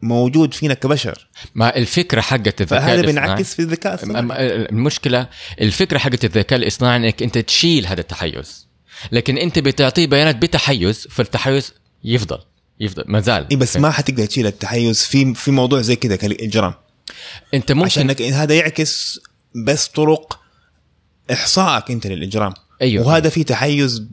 موجود 0.03 0.55
فينا 0.55 0.75
كبشر. 0.75 1.29
ما 1.55 1.77
الفكرة 1.77 2.21
حقت 2.21 2.61
الذكاء 2.61 2.81
فهذا 2.81 3.01
الاصطناعي 3.01 3.27
بينعكس 3.27 3.55
في 3.55 3.63
الذكاء 3.63 3.95
الصناعي 3.95 4.29
أم- 4.29 4.33
المشكلة 4.73 5.29
الفكرة 5.61 5.99
حقت 5.99 6.25
الذكاء 6.25 6.59
الاصطناعي 6.59 6.97
إنك 6.97 7.23
أنت 7.23 7.39
تشيل 7.39 7.87
هذا 7.87 8.01
التحيز. 8.01 8.69
لكن 9.13 9.39
أنت 9.39 9.59
بتعطيه 9.59 10.07
بيانات 10.07 10.37
بتحيز 10.37 11.07
فالتحيز 11.11 11.73
يفضل 12.05 12.39
يفضل 12.81 13.05
ما 13.07 13.21
زال. 13.21 13.47
إيه 13.51 13.57
بس 13.57 13.77
ما 13.77 13.91
حتقدر 13.91 14.25
تشيل 14.27 14.47
التحيز 14.47 15.03
في 15.03 15.35
في 15.35 15.51
موضوع 15.51 15.81
زي 15.81 15.97
كذا 15.97 16.17
كالإجرام 16.17 16.75
أنت 17.55 17.73
ممكن 17.73 17.85
عشان 17.85 18.15
إنك- 18.15 18.21
هذا 18.23 18.55
يعكس 18.55 19.21
بس 19.67 19.87
طرق 19.89 20.41
إحصائك 21.33 21.91
أنت 21.91 22.07
للإجرام. 22.07 22.53
أيوة. 22.83 23.07
وهذا 23.07 23.29
في 23.29 23.45
تحيز 23.45 24.07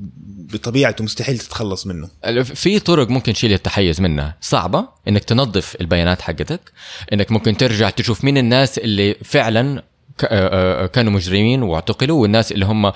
بطبيعته 0.54 1.04
مستحيل 1.04 1.38
تتخلص 1.38 1.88
منه. 1.88 2.10
في 2.44 2.80
طرق 2.80 3.10
ممكن 3.10 3.34
تشيل 3.34 3.54
التحيز 3.54 4.02
منها. 4.02 4.38
صعبة 4.42 4.86
إنك 5.08 5.24
تنظف 5.24 5.76
البيانات 5.82 6.22
حقتك 6.22 6.72
إنك 7.14 7.32
ممكن 7.32 7.58
ترجع 7.58 7.90
تشوف 7.90 8.24
مين 8.24 8.38
الناس 8.38 8.78
اللي 8.78 9.16
فعلا 9.24 9.84
آه، 10.24 10.84
آه، 10.84 10.86
كانوا 10.86 11.12
مجرمين 11.12 11.64
واعتقلوا 11.64 12.22
والناس 12.22 12.52
اللي 12.52 12.66
هم 12.66 12.86
آه، 12.86 12.94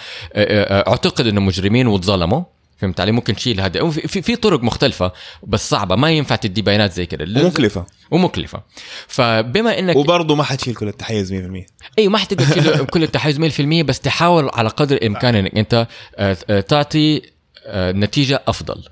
اعتقد 0.90 1.28
إنهم 1.28 1.46
مجرمين 1.46 1.88
واتظلموا. 1.88 2.42
فهمت 2.78 3.00
علي؟ 3.00 3.12
ممكن 3.12 3.36
تشيل 3.36 3.62
هذا. 3.62 3.90
في- 3.90 4.22
في 4.22 4.36
طرق 4.36 4.64
مختلفة 4.64 5.12
بس 5.44 5.70
صعبة. 5.70 5.96
ما 5.96 6.12
ينفع 6.12 6.36
تدي 6.36 6.62
بيانات 6.62 6.94
زي 6.94 7.06
كده. 7.06 7.42
ومكلفة. 7.44 7.86
ومكلفة. 8.12 8.62
فبما 9.08 9.80
انك 9.80 9.96
وبرضه 9.96 10.36
ما 10.36 10.44
حتشيل 10.44 10.76
كل 10.76 10.88
التحيز 10.88 11.34
100% 11.34 11.66
اي 12.00 12.08
ما 12.08 12.18
حتقدر 12.18 12.46
تشيل 12.46 12.86
كل 12.94 13.04
التحيز 13.04 13.40
100% 13.40 13.84
بس 13.84 14.00
تحاول 14.00 14.50
على 14.54 14.70
قدر 14.70 14.96
الإمكان 14.96 15.36
إنك 15.36 15.58
أنت 15.58 15.88
تعطي 16.68 17.22
نتيجة 17.72 18.42
أفضل. 18.48 18.84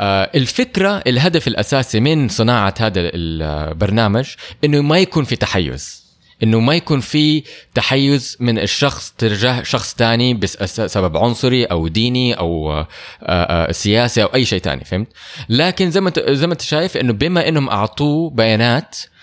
آه، 0.00 0.30
الفكرة 0.34 1.02
الهدف 1.06 1.48
الأساسي 1.48 2.00
من 2.00 2.28
صناعة 2.28 2.74
هذا 2.80 3.00
البرنامج 3.00 4.26
إنه 4.64 4.80
ما 4.80 4.98
يكون 4.98 5.24
في 5.24 5.36
تحيز 5.36 6.08
إنه 6.42 6.60
ما 6.60 6.74
يكون 6.74 7.00
في 7.00 7.42
تحيز 7.74 8.36
من 8.40 8.58
الشخص 8.58 9.14
تجاه 9.18 9.62
شخص 9.62 9.94
تاني 9.94 10.34
بسبب 10.34 11.16
عنصري 11.16 11.64
أو 11.64 11.88
ديني 11.88 12.34
أو 12.34 12.72
آه، 12.72 12.86
آه، 13.22 13.72
سياسي 13.72 14.22
أو 14.22 14.28
أي 14.34 14.44
شيء 14.44 14.60
تاني 14.60 14.84
فهمت 14.84 15.08
لكن 15.48 15.90
زي 15.90 16.00
ما 16.00 16.12
زي 16.28 16.46
ما 16.46 16.52
أنت 16.52 16.62
شايف 16.62 16.96
إنه 16.96 17.12
بما 17.12 17.48
إنهم 17.48 17.68
أعطوه 17.68 18.30
بيانات 18.30 18.96
آه، 18.98 19.17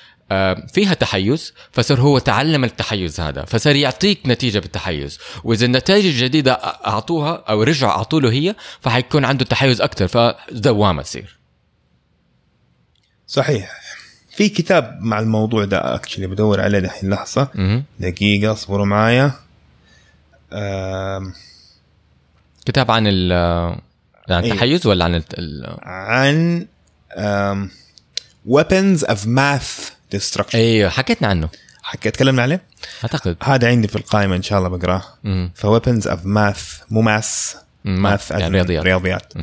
فيها 0.73 0.93
تحيز 0.93 1.53
فصار 1.71 2.01
هو 2.01 2.19
تعلم 2.19 2.63
التحيز 2.63 3.19
هذا 3.19 3.45
فصار 3.45 3.75
يعطيك 3.75 4.19
نتيجة 4.25 4.59
بالتحيز. 4.59 5.19
وإذا 5.43 5.65
النتائج 5.65 6.05
الجديدة 6.05 6.51
أعطوها 6.87 7.43
أو 7.49 7.63
رجعوا 7.63 7.91
اعطوا 7.91 8.19
له 8.21 8.31
هي 8.31 8.55
فحيكون 8.81 9.25
عنده 9.25 9.45
تحيز 9.45 9.81
أكثر 9.81 10.07
فدوامة 10.07 11.01
تصير. 11.01 11.37
صحيح. 13.27 13.71
في 14.29 14.49
كتاب 14.49 14.97
مع 15.01 15.19
الموضوع 15.19 15.65
ده 15.65 15.95
اكشلي 15.95 16.27
بدور 16.27 16.61
عليه 16.61 16.79
دحين 16.79 17.09
لحظة. 17.09 17.47
مهم. 17.55 17.83
دقيقة 17.99 18.51
اصبروا 18.51 18.85
معايا. 18.85 19.31
آم، 20.53 21.33
كتاب 22.65 22.91
عن 22.91 23.07
ال 23.07 23.33
عن 24.29 24.43
أيوه. 24.43 24.53
التحيز 24.53 24.87
ولا 24.87 25.05
عن 25.05 25.15
ال- 25.15 25.77
عن 25.83 26.67
weapons 28.49 28.99
of 29.07 29.19
math. 29.25 29.94
Destruction 30.19 30.55
أيوه 30.55 30.89
حكيتنا 30.89 31.27
عنه 31.27 31.49
حكي 31.83 32.11
تكلمنا 32.11 32.41
عليه 32.41 32.61
أعتقد 33.03 33.37
هذا 33.43 33.67
عندي 33.67 33.87
في 33.87 33.95
القائمة 33.95 34.35
إن 34.35 34.41
شاء 34.41 34.59
الله 34.59 34.69
بقرأه. 34.69 35.03
ف 35.55 35.62
weapons 35.62 36.07
of 36.07 36.25
math 36.25 36.79
مو 36.89 37.01
math 37.01 37.55
math 37.85 38.31
يعني 38.31 38.47
رياضيات. 38.49 38.83
رياضيات. 38.83 39.33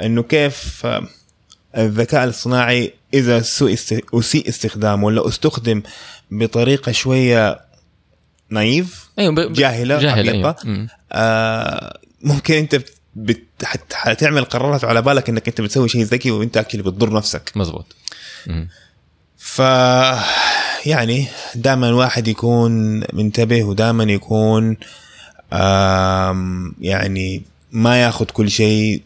إنه 0.00 0.22
كيف 0.22 0.86
الذكاء 1.76 2.24
الاصطناعي 2.24 2.94
إذا 3.14 3.40
سوء. 3.42 3.74
أسيء 4.14 4.48
استخدامه 4.48 5.04
ولا 5.06 5.28
أستخدم 5.28 5.82
بطريقة 6.30 6.92
شوية 6.92 7.60
naive 8.50 9.08
أيوه 9.18 9.34
ب- 9.34 9.52
جاهلة 9.52 9.98
جاهل 10.00 10.18
عبيطة. 10.28 10.34
أيوه 10.34 10.56
مم. 10.64 10.88
آه 11.12 11.98
ممكن 12.22 12.54
أنت 12.54 12.74
بت... 12.74 12.92
بت... 13.16 13.42
حت... 13.64 13.92
حتعمل 13.92 14.44
قرارات 14.44 14.84
على 14.84 15.02
بالك 15.02 15.28
إنك 15.28 15.48
أنت 15.48 15.60
بتسوي 15.60 15.88
شيء 15.88 16.02
ذكي 16.02 16.30
وأنت 16.30 16.56
actually 16.56 16.82
بتضر 16.82 17.12
نفسك 17.12 17.52
مزبوط 17.56 17.96
مم. 18.46 18.68
ف 19.44 19.58
يعني 20.86 21.26
دائما 21.54 21.88
الواحد 21.88 22.28
يكون 22.28 23.02
منتبه 23.12 23.64
ودائما 23.64 24.04
يكون 24.04 24.76
آم، 25.52 26.74
يعني 26.80 27.42
ما 27.72 28.02
ياخذ 28.02 28.24
كل 28.24 28.50
شيء 28.50 29.02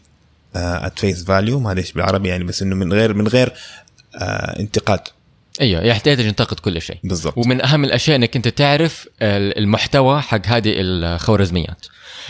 at 0.55 0.99
face 0.99 1.23
value 1.23 1.59
ما 1.59 1.71
أدري 1.71 1.81
إيش 1.81 1.91
بالعربي 1.91 2.29
يعني 2.29 2.43
بس 2.43 2.61
إنه 2.61 2.75
من 2.75 2.93
غير 2.93 3.13
من 3.13 3.27
غير 3.27 3.53
آه 4.15 4.59
انتقاد. 4.59 4.99
أيوه 5.61 5.83
يحتاج 5.83 6.19
ينتقد 6.19 6.59
كل 6.59 6.81
شيء. 6.81 6.97
بالضبط. 7.03 7.37
ومن 7.37 7.61
أهم 7.65 7.83
الأشياء 7.83 8.15
إنك 8.17 8.35
أنت 8.35 8.47
تعرف 8.47 9.07
ال- 9.21 9.57
المحتوى 9.57 10.21
حق 10.21 10.41
هذه 10.47 10.73
الخوارزميات. 10.77 11.85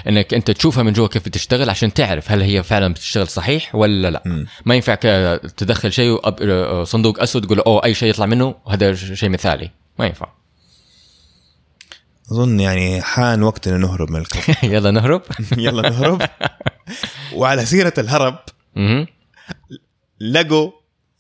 إنك 0.08 0.34
أنت 0.34 0.52
تشوفها 0.52 0.84
من 0.84 0.94
جوا 0.94 1.08
كيف 1.08 1.26
بتشتغل 1.26 1.70
عشان 1.70 1.94
تعرف 1.94 2.32
هل 2.32 2.42
هي 2.42 2.64
فعلا 2.64 2.94
بتشتغل 2.94 3.28
صحيح 3.28 3.76
ولا 3.76 4.10
لا. 4.12 4.24
مم. 4.26 4.46
ما 4.66 4.76
ينفع 4.76 4.96
تدخل 5.36 5.92
شيء 5.94 6.18
وأب- 6.18 6.84
صندوق 6.84 7.22
أسود 7.22 7.46
تقول 7.46 7.60
أوه 7.60 7.84
أي 7.86 7.94
شيء 7.94 8.10
يطلع 8.10 8.26
منه 8.26 8.56
هذا 8.70 8.96
شيء 8.96 9.30
مثالي. 9.30 9.72
ما 10.00 10.06
ينفع. 10.06 10.28
أظن 12.32 12.60
يعني 12.60 13.02
حان 13.02 13.44
وقتنا 13.44 13.78
نهرب 13.78 14.10
من 14.12 14.20
الكوكب 14.22 14.56
يلا 14.74 14.92
نهرب. 14.92 15.22
يلا 15.58 15.90
نهرب. 15.90 16.22
وعلى 17.34 17.66
سيرة 17.66 17.94
الهرب. 17.98 18.40
لقوا 20.22 20.72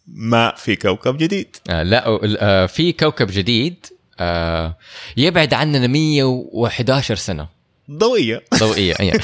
ماء 0.07 0.55
في 0.55 0.75
كوكب 0.75 1.17
جديد. 1.17 1.55
آه 1.69 1.83
لا 1.83 2.03
آه 2.41 2.65
في 2.65 2.91
كوكب 2.91 3.27
جديد 3.31 3.85
آه 4.19 4.77
يبعد 5.17 5.53
عننا 5.53 5.87
111 5.87 7.15
سنة. 7.15 7.56
ضوئية. 7.91 8.43
ضوئية 8.55 8.95
أيه. 8.99 9.11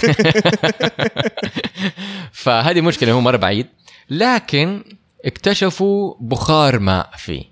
فهذه 2.43 2.82
مشكلة 2.82 3.12
هو 3.12 3.22
مره 3.22 3.38
بعيد. 3.38 3.67
لكن 4.10 4.84
اكتشفوا 5.25 6.15
بخار 6.20 6.79
ماء 6.79 7.10
فيه. 7.17 7.43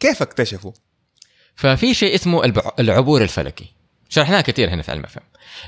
كيف 0.00 0.22
اكتشفوا؟ 0.22 0.72
ففي 1.56 1.94
شيء 1.94 2.14
اسمه 2.14 2.52
العبور 2.78 3.22
الفلكي. 3.22 3.66
شرحناه 4.08 4.40
كثير 4.40 4.70
هنا 4.70 4.82
في 4.82 4.90
علم 4.90 5.04
الفهم 5.04 5.22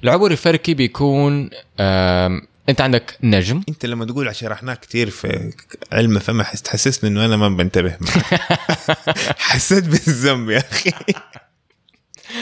العبور 0.04 0.30
الفلكي 0.30 0.74
بيكون 0.74 1.50
أنت 2.68 2.80
عندك 2.80 3.18
نجم. 3.22 3.62
أنت 3.68 3.86
لما 3.86 4.04
تقول 4.04 4.36
شرحناه 4.36 4.74
كثير 4.74 5.10
في 5.10 5.52
علم 5.92 6.18
فما 6.18 6.44
حس 6.44 6.62
تحسسني 6.62 7.10
إنه 7.10 7.24
أنا 7.24 7.36
ما 7.36 7.48
بنتبه. 7.48 7.96
حسيت 9.38 9.84
بالذنب 9.84 10.50
يا 10.50 10.58
أخي. 10.58 10.92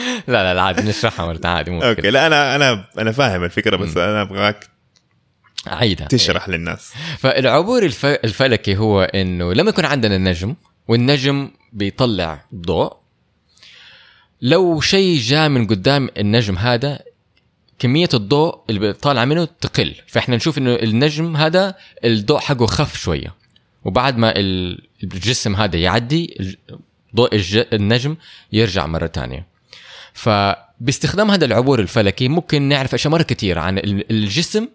لا 0.27 0.43
لا 0.43 0.53
لا 0.53 0.61
عادي 0.61 0.81
نشرحها 0.89 1.25
مرة 1.25 1.39
عادي 1.43 1.71
مو 1.71 1.81
أوكي. 1.83 2.09
لا 2.09 2.27
أنا 2.27 2.55
أنا 2.55 2.85
أنا 2.97 3.11
فاهم 3.11 3.43
الفكرة 3.43 3.75
بس 3.77 3.97
أنا 3.97 4.21
أبغاك 4.21 4.67
عيدها. 5.67 6.07
تشرح 6.07 6.49
للناس. 6.49 6.93
فالعبور 7.19 7.83
الف... 7.83 8.05
الفلكي 8.05 8.77
هو 8.77 9.01
إنه 9.01 9.53
لما 9.53 9.69
يكون 9.69 9.85
عندنا 9.85 10.17
نجم 10.17 10.55
والنجم 10.87 11.51
بيطلع 11.73 12.45
ضوء 12.55 12.93
لو 14.41 14.81
شيء 14.81 15.19
جاء 15.19 15.49
من 15.49 15.67
قدام 15.67 16.09
النجم 16.17 16.57
هذا 16.57 16.99
كمية 17.79 18.09
الضوء 18.13 18.59
اللي 18.69 18.93
طالعة 18.93 19.25
منه 19.25 19.45
تقل. 19.61 19.95
فإحنا 20.07 20.35
نشوف 20.35 20.57
إنه 20.57 20.75
النجم 20.75 21.35
هذا 21.35 21.75
الضوء 22.05 22.39
حقه 22.39 22.65
خف 22.65 22.97
شوية 22.97 23.33
وبعد 23.85 24.17
ما 24.17 24.33
ال- 24.35 24.87
الجسم 25.03 25.55
هذا 25.55 25.75
يعدي 25.77 26.57
ضوء 27.15 27.35
الج... 27.35 27.63
النجم 27.73 28.15
يرجع 28.51 28.85
مرة 28.85 29.07
تانية. 29.07 29.54
فباستخدام 30.15 31.31
هذا 31.31 31.45
العبور 31.45 31.79
الفلكي 31.79 32.27
ممكن 32.27 32.61
نعرف 32.61 32.93
أشياء 32.93 33.13
مرة 33.13 33.23
كثير 33.23 33.59
عن 33.59 33.77
ال- 33.77 34.11
الجسم 34.11 34.67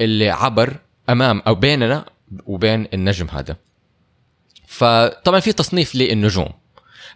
اللي 0.00 0.30
عبر 0.30 0.76
أمام 1.10 1.42
أو 1.46 1.54
بيننا 1.54 2.04
وبين 2.46 2.88
النجم 2.94 3.26
هذا. 3.32 3.56
فطبعا 4.66 5.40
في 5.40 5.52
تصنيف 5.52 5.94
للنجوم 5.94 6.48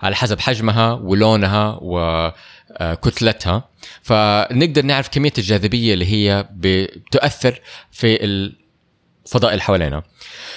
على 0.03 0.17
حسب 0.17 0.41
حجمها 0.41 0.93
ولونها 0.93 1.79
وكتلتها. 1.83 3.69
فنقدر 4.03 4.83
نعرف 4.85 5.09
كمية 5.09 5.33
الجاذبية 5.38 5.95
اللي 5.95 6.07
هي 6.07 6.49
بتؤثر 6.53 7.61
في 7.91 8.25
الفضاء 8.25 9.50
اللي 9.53 9.62
حوالينا. 9.62 10.03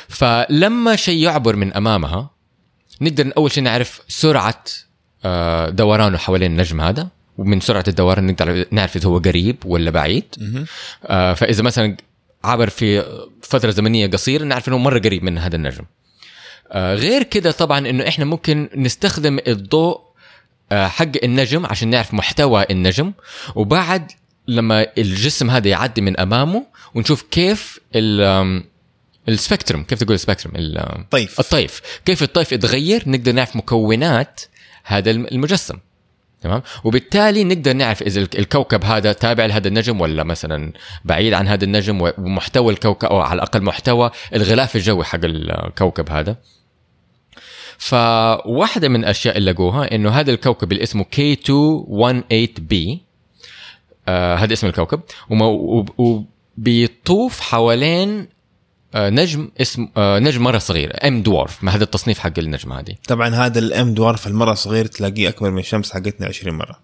فلما 0.10 0.96
شيء 0.96 1.24
يعبر 1.24 1.56
من 1.56 1.74
أمامها 1.74 2.30
نقدر 3.02 3.32
أول 3.38 3.52
شيء 3.52 3.64
نعرف 3.64 4.02
سرعة 4.08 4.64
دورانه 5.70 6.18
حوالين 6.18 6.52
النجم 6.52 6.82
هذا 6.82 7.08
ومن 7.38 7.60
سرعة 7.60 7.84
الدوران 7.88 8.28
نقدر 8.28 8.66
نعرف 8.72 8.96
إذا 8.96 9.08
هو 9.10 9.18
قريب 9.18 9.58
ولا 9.66 9.92
بعيد. 9.92 10.26
آه، 11.06 11.34
فإذا 11.34 11.64
مثلا 11.64 11.98
عبر 12.44 12.70
في 12.70 13.06
فترة 13.42 13.72
زمنية 13.72 14.08
قصيرة 14.08 14.44
نعرف 14.44 14.68
إنه 14.68 14.78
مرة 14.78 15.00
قريب 15.00 15.24
من 15.24 15.38
هذا 15.38 15.56
النجم. 15.56 15.84
آه، 16.72 16.96
غير 16.96 17.24
كده 17.24 17.52
طبعا 17.52 17.90
إنه 17.90 18.08
إحنا 18.08 18.26
ممكن 18.26 18.70
نستخدم 18.76 19.40
الضوء 19.48 20.02
آه، 20.72 20.88
حق 20.88 21.12
النجم 21.24 21.66
عشان 21.66 21.88
نعرف 21.90 22.14
محتوى 22.14 22.66
النجم 22.72 23.14
وبعد 23.56 24.12
لما 24.48 24.88
الجسم 24.98 25.50
هذا 25.50 25.68
يعدي 25.68 26.02
من 26.02 26.20
أمامه 26.20 26.64
ونشوف 26.96 27.22
كيف 27.32 27.80
السبكترم 29.30 29.84
كيف 29.84 30.00
تقول 30.00 30.16
السبكترم 30.16 30.52
ال- 30.56 31.10
طيف. 31.10 31.40
الطيف. 31.40 31.82
كيف 32.06 32.24
الطيف 32.24 32.52
يتغير 32.52 33.04
نقدر 33.08 33.32
نعرف 33.32 33.56
مكونات 33.56 34.42
هذا 34.84 35.12
الم- 35.12 35.26
المجسم. 35.32 35.78
تمام؟ 36.42 36.62
وبالتالي 36.84 37.44
نقدر 37.44 37.74
نعرف 37.74 38.02
إذا 38.02 38.20
الك- 38.22 38.40
الكوكب 38.40 38.84
هذا 38.86 39.14
تابع 39.14 39.46
لهذا 39.46 39.68
النجم 39.68 40.02
ولا 40.02 40.24
مثلا 40.24 40.74
بعيد 41.06 41.34
عن 41.34 41.48
هذا 41.48 41.64
النجم 41.64 42.02
ومحتوى 42.02 42.74
الكوكب 42.74 43.08
أو 43.08 43.20
على 43.20 43.34
الأقل 43.38 43.62
محتوى 43.64 44.12
الغلاف 44.36 44.76
الجوي 44.76 45.04
حق 45.04 45.20
الكوكب 45.24 46.10
هذا. 46.10 46.36
فواحدة 47.78 48.90
من 48.90 49.00
الأشياء 49.00 49.38
اللي 49.38 49.52
لقوها 49.52 49.96
إنه 49.96 50.10
هذا 50.10 50.32
الكوكب 50.32 50.72
اللي 50.72 50.84
اسمه 50.84 51.04
K218b 51.04 52.98
آه 54.08 54.36
هذا 54.36 54.54
اسم 54.54 54.68
الكوكب 54.68 55.02
وبيطوف 55.98 57.40
حوالين 57.40 58.28
نجم 58.96 59.50
اسم 59.62 59.88
آه 59.98 60.20
نجم 60.20 60.44
مرة 60.44 60.58
صغير 60.58 61.08
ام 61.08 61.22
دورف 61.24 61.64
ما 61.64 61.76
هذا 61.76 61.84
التصنيف 61.84 62.20
حق 62.20 62.32
النجم 62.40 62.74
هذه؟ 62.74 62.96
طبعا 63.08 63.30
هذا 63.36 63.60
الام 63.60 63.94
دوارف 63.94 64.28
المرة 64.28 64.54
صغير 64.54 64.86
تلاقيه 64.86 65.30
أكبر 65.30 65.52
من 65.52 65.60
الشمس 65.60 65.92
حقتنا 65.94 66.28
20 66.28 66.58
مرة. 66.58 66.80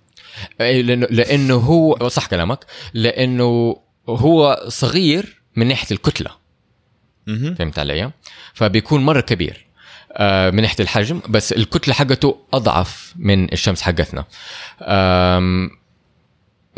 إيه، 0.61 0.81
لأنه 0.81 1.07
لأنه 1.09 1.55
هو 1.55 2.07
صح 2.07 2.25
كلامك 2.27 2.65
لأنه 2.93 3.77
هو 4.09 4.65
صغير 4.67 5.41
من 5.55 5.67
ناحية 5.67 5.95
الكتلة. 5.95 6.31
فهمت 7.55 7.79
علي؟ 7.79 8.11
فبيكون 8.53 9.05
مرة 9.05 9.21
كبير 9.21 9.67
آه، 10.13 10.49
من 10.49 10.61
ناحية 10.61 10.83
الحجم 10.83 11.21
بس 11.29 11.53
الكتلة 11.53 11.93
حقته 11.93 12.37
أضعف 12.53 13.13
من 13.17 13.53
الشمس 13.53 13.81
حقتنا. 13.81 14.25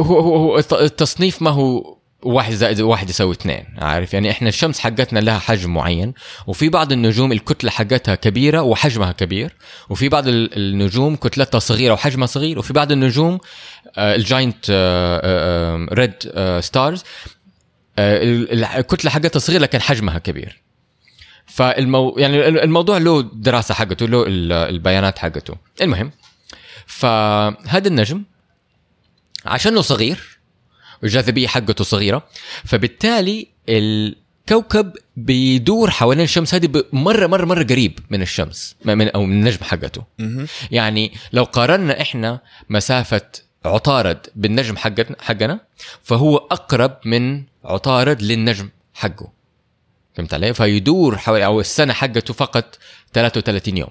هو 0.01 0.19
هو 0.19 0.35
هو 0.35 0.57
الت- 0.57 0.73
التصنيف 0.73 1.41
ما 1.41 1.49
هو 1.49 1.97
واحد 2.23 2.53
زائد 2.53 2.81
واحد 2.81 3.09
يساوي 3.09 3.31
اثنين 3.31 3.65
عارف؟ 3.77 4.13
يعني 4.13 4.31
إحنا 4.31 4.49
الشمس 4.49 4.79
حقتنا 4.79 5.19
لها 5.19 5.39
حجم 5.39 5.73
معين 5.73 6.13
وفي 6.47 6.69
بعض 6.69 6.91
النجوم 6.91 7.31
الكتلة 7.31 7.71
حقتها 7.71 8.15
كبيرة 8.15 8.61
وحجمها 8.61 9.11
كبير 9.11 9.55
وفي 9.89 10.09
بعض 10.09 10.27
ال- 10.27 10.57
النجوم 10.57 11.15
كتلتها 11.15 11.59
صغيرة 11.59 11.93
وحجمها 11.93 12.27
صغير 12.27 12.59
وفي 12.59 12.73
بعض 12.73 12.91
النجوم 12.91 13.39
ال 13.97 14.09
giant 14.09 14.65
red 15.93 16.13
stars 16.59 17.03
الكتلة 17.99 19.11
حقتها 19.11 19.39
صغيرة 19.39 19.61
لكن 19.61 19.81
حجمها 19.81 20.17
كبير. 20.19 20.61
فالمو 21.45 22.15
يعني 22.17 22.47
الموضوع 22.47 22.97
له 22.97 23.21
دراسة 23.33 23.73
حقته 23.73 24.05
له 24.07 24.23
ال- 24.27 24.51
البيانات 24.51 25.19
حقته. 25.19 25.55
المهم 25.81 26.11
فهذا 26.85 27.87
النجم 27.87 28.23
عشانه 29.45 29.81
صغير 29.81 30.38
والجاذبيه 31.03 31.47
حقته 31.47 31.83
صغيرة. 31.83 32.27
فبالتالي 32.65 33.47
الكوكب 33.69 34.93
بيدور 35.17 35.89
حوالين 35.89 36.23
الشمس 36.23 36.53
هذه 36.55 36.83
مره 36.93 37.27
مرة 37.27 37.45
مرة 37.45 37.63
قريب 37.63 37.99
من 38.09 38.21
الشمس 38.21 38.75
من 38.85 39.09
أو 39.09 39.25
من 39.25 39.33
النجم 39.33 39.63
حقته. 39.63 40.03
يعني 40.71 41.13
لو 41.33 41.43
قارنا 41.43 42.01
إحنا 42.01 42.39
مسافة 42.69 43.21
عطارد 43.65 44.27
بالنجم 44.35 44.77
حقنا 44.77 45.15
حقنا 45.21 45.59
فهو 46.03 46.37
أقرب 46.37 46.97
من 47.05 47.43
عطارد 47.65 48.21
للنجم 48.21 48.69
حقه. 48.93 49.31
فهمت 50.15 50.33
علي؟ 50.33 50.53
فيدور 50.53 51.17
حوالي 51.17 51.45
أو 51.45 51.59
السنة 51.59 51.93
حقته 51.93 52.33
فقط 52.33 52.77
33 53.13 53.77
يوم. 53.77 53.89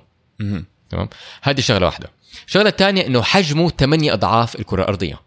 تمام؟ 0.90 1.08
هذه 1.42 1.60
شغلة 1.60 1.86
واحدة. 1.86 2.10
الشغله 2.46 2.68
الثانية 2.68 3.06
إنه 3.06 3.22
حجمه 3.22 3.68
8 3.68 4.12
أضعاف 4.12 4.56
الكرة 4.56 4.82
الأرضية. 4.82 5.20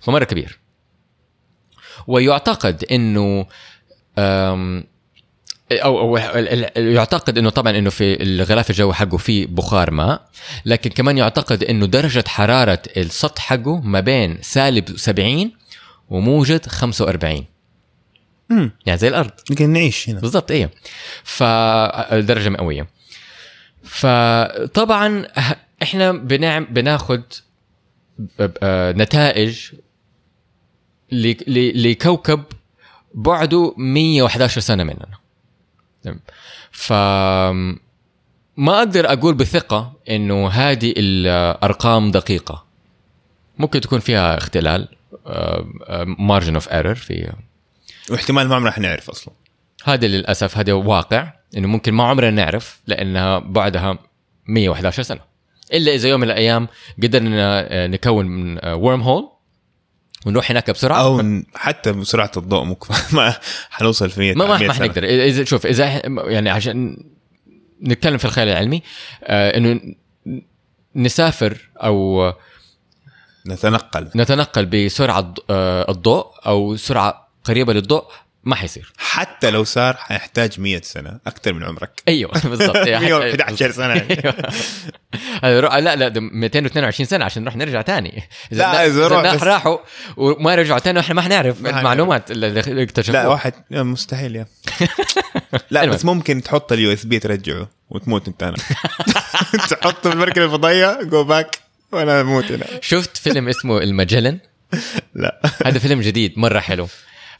فمره 0.00 0.24
كبير. 0.24 0.58
ويعتقد 2.06 2.84
إنه 2.92 3.46
أو 5.72 5.98
أو 5.98 6.16
يعتقد 6.76 7.38
إنه 7.38 7.50
طبعا 7.50 7.78
إنه 7.78 7.90
في 7.90 8.22
الغلاف 8.22 8.70
الجوي 8.70 8.94
حقه 8.94 9.16
في 9.16 9.46
بخار 9.46 9.90
ماء 9.90 10.28
لكن 10.64 10.90
كمان 10.90 11.18
يعتقد 11.18 11.64
إنه 11.64 11.86
درجة 11.86 12.24
حرارة 12.26 12.82
السطح 12.96 13.42
حقه 13.42 13.80
ما 13.80 14.00
بين 14.00 14.38
سالب 14.42 14.96
70 14.96 15.52
وموجة 16.10 16.60
45 16.68 17.44
مم. 18.50 18.70
يعني 18.86 18.98
زي 18.98 19.08
الأرض. 19.08 19.30
نقدر 19.50 19.66
نعيش 19.66 20.08
هنا. 20.08 20.20
بالضبط 20.20 20.50
إيه. 20.50 20.70
فدرجه 21.24 22.48
مئوية. 22.48 22.86
فطبعا 23.84 25.26
إحنا 25.82 26.12
بنعم 26.12 26.64
بناخد 26.64 27.22
آه، 28.62 28.92
نتائج 28.92 29.58
لكوكب 31.12 32.44
بعده 33.14 33.74
111 33.76 34.60
سنة 34.60 34.84
مننا. 34.84 35.18
ف 36.70 36.92
ما 38.56 38.78
أقدر 38.78 39.12
أقول 39.12 39.34
بثقة 39.34 39.92
إنه 40.10 40.48
هذه 40.48 40.94
الأرقام 40.96 42.10
دقيقة. 42.10 42.64
ممكن 43.58 43.80
تكون 43.80 44.00
فيها 44.00 44.38
اختلال 44.38 44.88
margin 46.18 46.54
of 46.54 46.68
error 46.68 46.94
في 46.94 47.32
واحتمال 48.10 48.48
ما 48.48 48.58
راح 48.58 48.78
نعرف 48.78 49.10
أصلا. 49.10 49.34
هذا 49.84 50.06
للأسف 50.06 50.58
هذا 50.58 50.72
واقع 50.72 51.32
إنه 51.56 51.68
ممكن 51.68 51.94
ما 51.94 52.04
عمرنا 52.04 52.30
نعرف 52.30 52.80
لأنها 52.86 53.38
بعدها 53.38 53.98
111 54.46 55.02
سنة. 55.02 55.20
إلا 55.72 55.94
إذا 55.94 56.08
يوم 56.08 56.20
من 56.20 56.26
الأيام 56.26 56.68
قدرنا 57.02 57.66
آه، 57.72 57.86
نكون 57.86 58.58
ورم 58.66 59.02
هول 59.02 59.28
ونروح 60.26 60.50
هناك 60.50 60.70
بسرعة؟ 60.70 61.00
أو 61.00 61.42
حتى 61.54 61.92
بسرعة 61.92 62.30
الضوء 62.36 62.64
ممكن 62.64 62.94
ما 63.16 63.34
حنوصل 63.70 64.10
في 64.10 64.20
100 64.20 64.34
ما 64.34 64.46
ما, 64.46 64.58
100 64.58 64.68
ما 64.68 64.74
سنة. 64.74 64.86
حنقدر 64.86 65.04
اذا 65.04 65.44
شوف 65.44 65.66
إذا 65.66 66.02
يعني 66.06 66.50
عشان 66.50 66.96
نتكلم 67.82 68.18
في 68.18 68.24
الخيال 68.24 68.48
العلمي 68.48 68.82
آه 69.24 69.56
إنه 69.56 69.80
نسافر 70.96 71.70
أو 71.76 72.32
نتنقل. 73.46 74.10
نتنقل 74.16 74.66
بسرعة 74.66 75.34
آه، 75.50 75.90
الضوء 75.90 76.26
أو 76.46 76.76
سرعة 76.76 77.28
قريبة 77.44 77.72
للضوء 77.72 78.04
ما 78.44 78.54
حيصير. 78.56 78.92
حتى 78.98 79.50
لو 79.50 79.64
صار 79.64 79.96
حيحتاج 79.96 80.60
100 80.60 80.80
سنة 80.82 81.18
أكثر 81.26 81.52
من 81.52 81.64
عمرك. 81.64 82.02
أيوه 82.08 82.32
بالضبط. 82.44 82.76
111 82.88 83.70
سنة. 83.72 83.92
أيوة. 84.10 84.34
هذا 85.44 85.60
رو- 85.60 85.68
لا 85.68 85.96
لا 85.96 86.08
ده 86.08 86.20
222 86.20 87.06
سنة 87.06 87.24
عشان 87.24 87.42
نروح 87.42 87.56
نرجع 87.56 87.82
تاني. 87.82 88.22
لا، 88.50 88.86
إذا 88.86 89.06
اذا 89.06 89.18
الناس 89.18 89.36
بس- 89.36 89.42
راحوا 89.42 89.78
وما 90.16 90.54
رجعوا 90.54 90.78
تاني 90.78 90.98
وإحنا 90.98 91.14
ما 91.14 91.22
حنعرف 91.22 91.60
ما 91.60 91.68
حنعرف. 91.68 91.78
المعلومات 91.78 92.30
اللي 92.30 92.82
اكتشفوها. 92.82 93.22
لا 93.22 93.28
واحد 93.28 93.52
مستحيل 93.70 94.36
يا. 94.36 94.46
لا. 95.70 95.84
بس 95.86 96.04
ممكن 96.04 96.42
تحط 96.42 96.72
ال 96.72 96.92
USB 96.92 97.18
ترجعه 97.18 97.68
وتموت 97.90 98.28
أنت 98.28 98.42
أنا. 98.42 98.56
تحطه 99.70 100.10
في 100.10 100.14
المركبة 100.16 100.44
الفضائية 100.44 101.02
go 101.02 101.24
back 101.24 101.58
وأنا 101.92 102.20
أموت 102.20 102.52
هنا. 102.52 102.64
شفت 102.80 103.16
فيلم 103.16 103.48
اسمه 103.48 103.78
المجلن؟ 103.78 104.38
لا. 105.14 105.40
هذا 105.66 105.78
فيلم 105.78 106.00
جديد 106.00 106.38
مرة 106.38 106.60
حلو. 106.60 106.88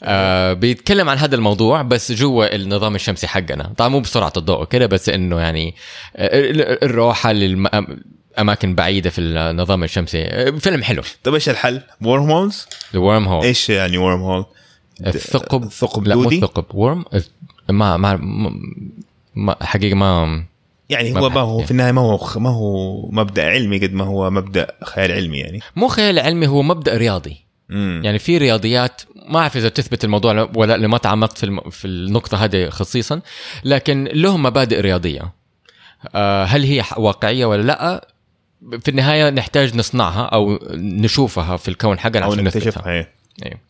آه 0.02 0.52
بيتكلم 0.52 1.08
عن 1.08 1.16
هذا 1.18 1.34
الموضوع 1.34 1.82
بس 1.82 2.12
جوا 2.12 2.54
النظام 2.54 2.94
الشمسي 2.94 3.26
حقنا 3.26 3.72
طبعا 3.76 3.88
مو 3.88 4.00
بسرعة 4.00 4.32
الضوء 4.36 4.62
وكده 4.62 4.86
بس 4.86 5.08
إنه 5.08 5.40
يعني 5.40 5.74
آه، 6.16 6.50
ال- 6.50 6.84
الروحة 6.84 7.32
للاماكن 7.32 8.74
بعيدة 8.74 9.10
في 9.10 9.20
النظام 9.20 9.84
الشمسي 9.84 10.22
آه، 10.22 10.50
فيلم 10.50 10.82
حلو 10.82 11.02
طيب 11.24 11.34
إيش 11.34 11.48
الحل؟ 11.48 11.80
ورم 12.02 12.30
هولز؟ 12.30 12.66
ورم 12.94 13.28
هول 13.28 13.44
إيش 13.44 13.70
يعني 13.70 13.98
ورم 13.98 14.20
هول؟ 14.20 14.44
الثقب 15.06 15.64
ثقب 15.64 16.06
لا 16.08 16.14
مو؟ 16.14 16.28
الثقب 16.30 16.64
ورم 16.74 17.04
ما 17.68 17.96
ما 17.96 18.18
ما 19.34 19.56
حقيقة 19.64 19.94
ما 19.94 20.44
يعني 20.88 21.14
هو 21.20 21.28
ما 21.28 21.40
هو 21.40 21.54
يعني. 21.54 21.64
في 21.66 21.70
النهاية 21.70 21.92
ما 21.92 22.00
هو 22.00 22.28
ما 22.36 22.50
هو 22.50 23.02
مبدأ 23.10 23.44
علمي 23.50 23.78
قد 23.78 23.92
ما 23.92 24.04
هو 24.04 24.30
مبدأ 24.30 24.66
خيال 24.84 25.12
علمي 25.12 25.38
يعني 25.38 25.60
مو 25.76 25.88
خيال 25.88 26.18
علمي 26.18 26.46
هو 26.46 26.62
مبدأ 26.62 26.96
رياضي 26.96 27.36
امم 27.70 28.04
يعني 28.04 28.18
في 28.18 28.38
رياضيات 28.38 29.02
ما 29.30 29.38
أعرف 29.38 29.56
إذا 29.56 29.68
تثبت 29.68 30.04
الموضوع 30.04 30.50
ولا 30.54 30.76
لما 30.76 30.98
تعمقت 30.98 31.38
في 31.38 31.44
الم... 31.44 31.70
في 31.70 31.84
النقطة 31.84 32.44
هذه 32.44 32.68
خصيصا. 32.68 33.20
لكن 33.64 34.04
لهم 34.12 34.42
مبادئ 34.42 34.80
رياضية. 34.80 35.32
آه 36.14 36.44
هل 36.44 36.64
هي 36.64 36.84
واقعية 36.96 37.46
ولا 37.46 37.62
لا؟ 37.62 38.08
في 38.80 38.88
النهاية 38.88 39.30
نحتاج 39.30 39.76
نصنعها 39.76 40.22
أو 40.22 40.58
نشوفها 40.74 41.56
في 41.56 41.68
الكون 41.68 41.98
حقنا 41.98 42.26
عشان 42.26 42.44
نكتشفها. 42.44 42.86
أيوه 42.86 43.60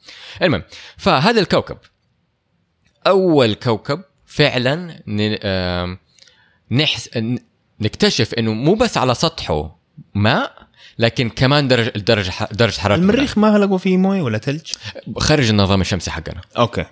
المهم 0.42 0.62
فهذا 0.96 1.40
الكوكب. 1.40 1.77
أول 3.07 3.55
كوكب 3.55 4.03
فعلا 4.27 5.03
نحس 6.70 7.11
نكتشف 7.81 8.35
إنه 8.35 8.53
مو 8.53 8.75
بس 8.75 8.99
على 8.99 9.14
سطحه 9.14 9.79
ماء 10.14 10.70
لكن 11.01 11.29
كمان 11.29 11.69
درجه 11.69 11.91
درجه 11.91 12.33
درجه 12.53 12.81
حرارة 12.81 12.99
المريخ. 12.99 13.39
ما 13.39 13.59
لقوا 13.59 13.79
فيه 13.79 13.97
موية 13.97 14.23
ولا 14.23 14.39
ثلج؟ 14.39 14.73
خارج 15.19 15.49
النظام 15.51 15.81
الشمسي 15.81 16.11
حقنا. 16.11 16.41
أوكي. 16.59 16.85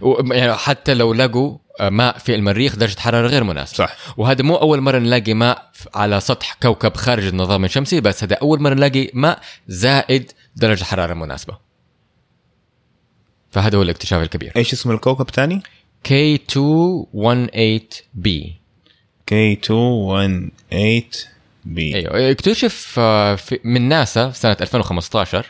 و- 0.00 0.32
يعني 0.32 0.54
حتى 0.54 0.94
لو 0.94 1.14
لقوا 1.14 1.58
ماء 1.80 2.18
في 2.18 2.34
المريخ 2.34 2.76
درجة 2.76 3.00
حرارة 3.00 3.26
غير 3.28 3.44
مناسبة. 3.44 3.76
صح. 3.76 3.96
وهذا 4.16 4.42
مو 4.42 4.56
أول 4.56 4.80
مرة 4.80 4.98
نلاقي 4.98 5.34
ماء 5.34 5.70
على 5.94 6.20
سطح 6.20 6.54
كوكب 6.62 6.96
خارج 6.96 7.26
النظام 7.26 7.64
الشمسي 7.64 8.00
بس 8.00 8.24
هذا 8.24 8.36
أول 8.36 8.62
مرة 8.62 8.74
نلاقي 8.74 9.10
ماء 9.14 9.40
زائد 9.68 10.32
درجة 10.56 10.84
حرارة 10.84 11.14
مناسبة. 11.14 11.58
فهذا 13.50 13.78
هو 13.78 13.82
الاكتشاف 13.82 14.22
الكبير. 14.22 14.52
إيش 14.56 14.72
اسم 14.72 14.90
الكوكب 14.90 15.30
ثاني؟ 15.30 15.62
K218b 16.08 18.28
K218 19.30 21.35
أيوه. 21.94 22.30
اكتشف 22.30 22.94
آه، 22.98 23.38
من 23.64 23.82
ناسا 23.88 24.30
في 24.30 24.38
سنة 24.38 24.56
2015 24.60 25.46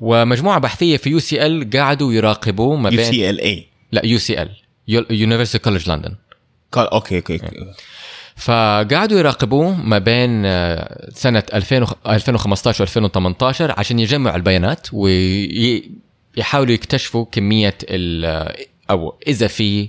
ومجموعة 0.00 0.58
بحثية 0.58 0.96
في 0.96 1.10
UCL 1.10 1.70
قعدوا 1.74 2.12
يراقبوا 2.12 2.76
ما 2.76 2.96
بين 2.96 3.10
UCLA 3.10 3.66
لا 3.92 4.06
UCL. 4.06 4.50
University 5.10 5.58
College 5.64 5.90
London 5.90 6.14
okay 6.76 7.16
okay 7.16 7.74
فقعدوا 8.36 9.18
يراقبوه 9.18 9.74
ما 9.74 9.98
بين 9.98 10.42
آه، 10.46 11.08
سنة 11.14 11.42
2000 11.54 11.82
وخ- 11.82 11.94
2015 12.06 12.86
و2018 12.86 13.78
عشان 13.78 13.98
يجمعوا 13.98 14.36
البيانات 14.36 14.86
ويحاولوا 14.92 16.74
يكتشفوا 16.74 17.24
كمية 17.32 17.74
ال- 17.82 18.54
أو 18.90 19.14
إذا 19.26 19.46
في 19.46 19.88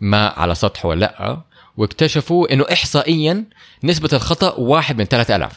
ماء 0.00 0.40
على 0.40 0.54
سطحه 0.54 0.88
ولا 0.88 1.00
لأ. 1.00 1.40
واكتشفوا 1.76 2.52
إنه 2.52 2.64
إحصائيا 2.72 3.44
نسبة 3.84 4.08
الخطأ 4.12 4.54
واحد 4.54 4.98
من 4.98 5.04
3000 5.04 5.52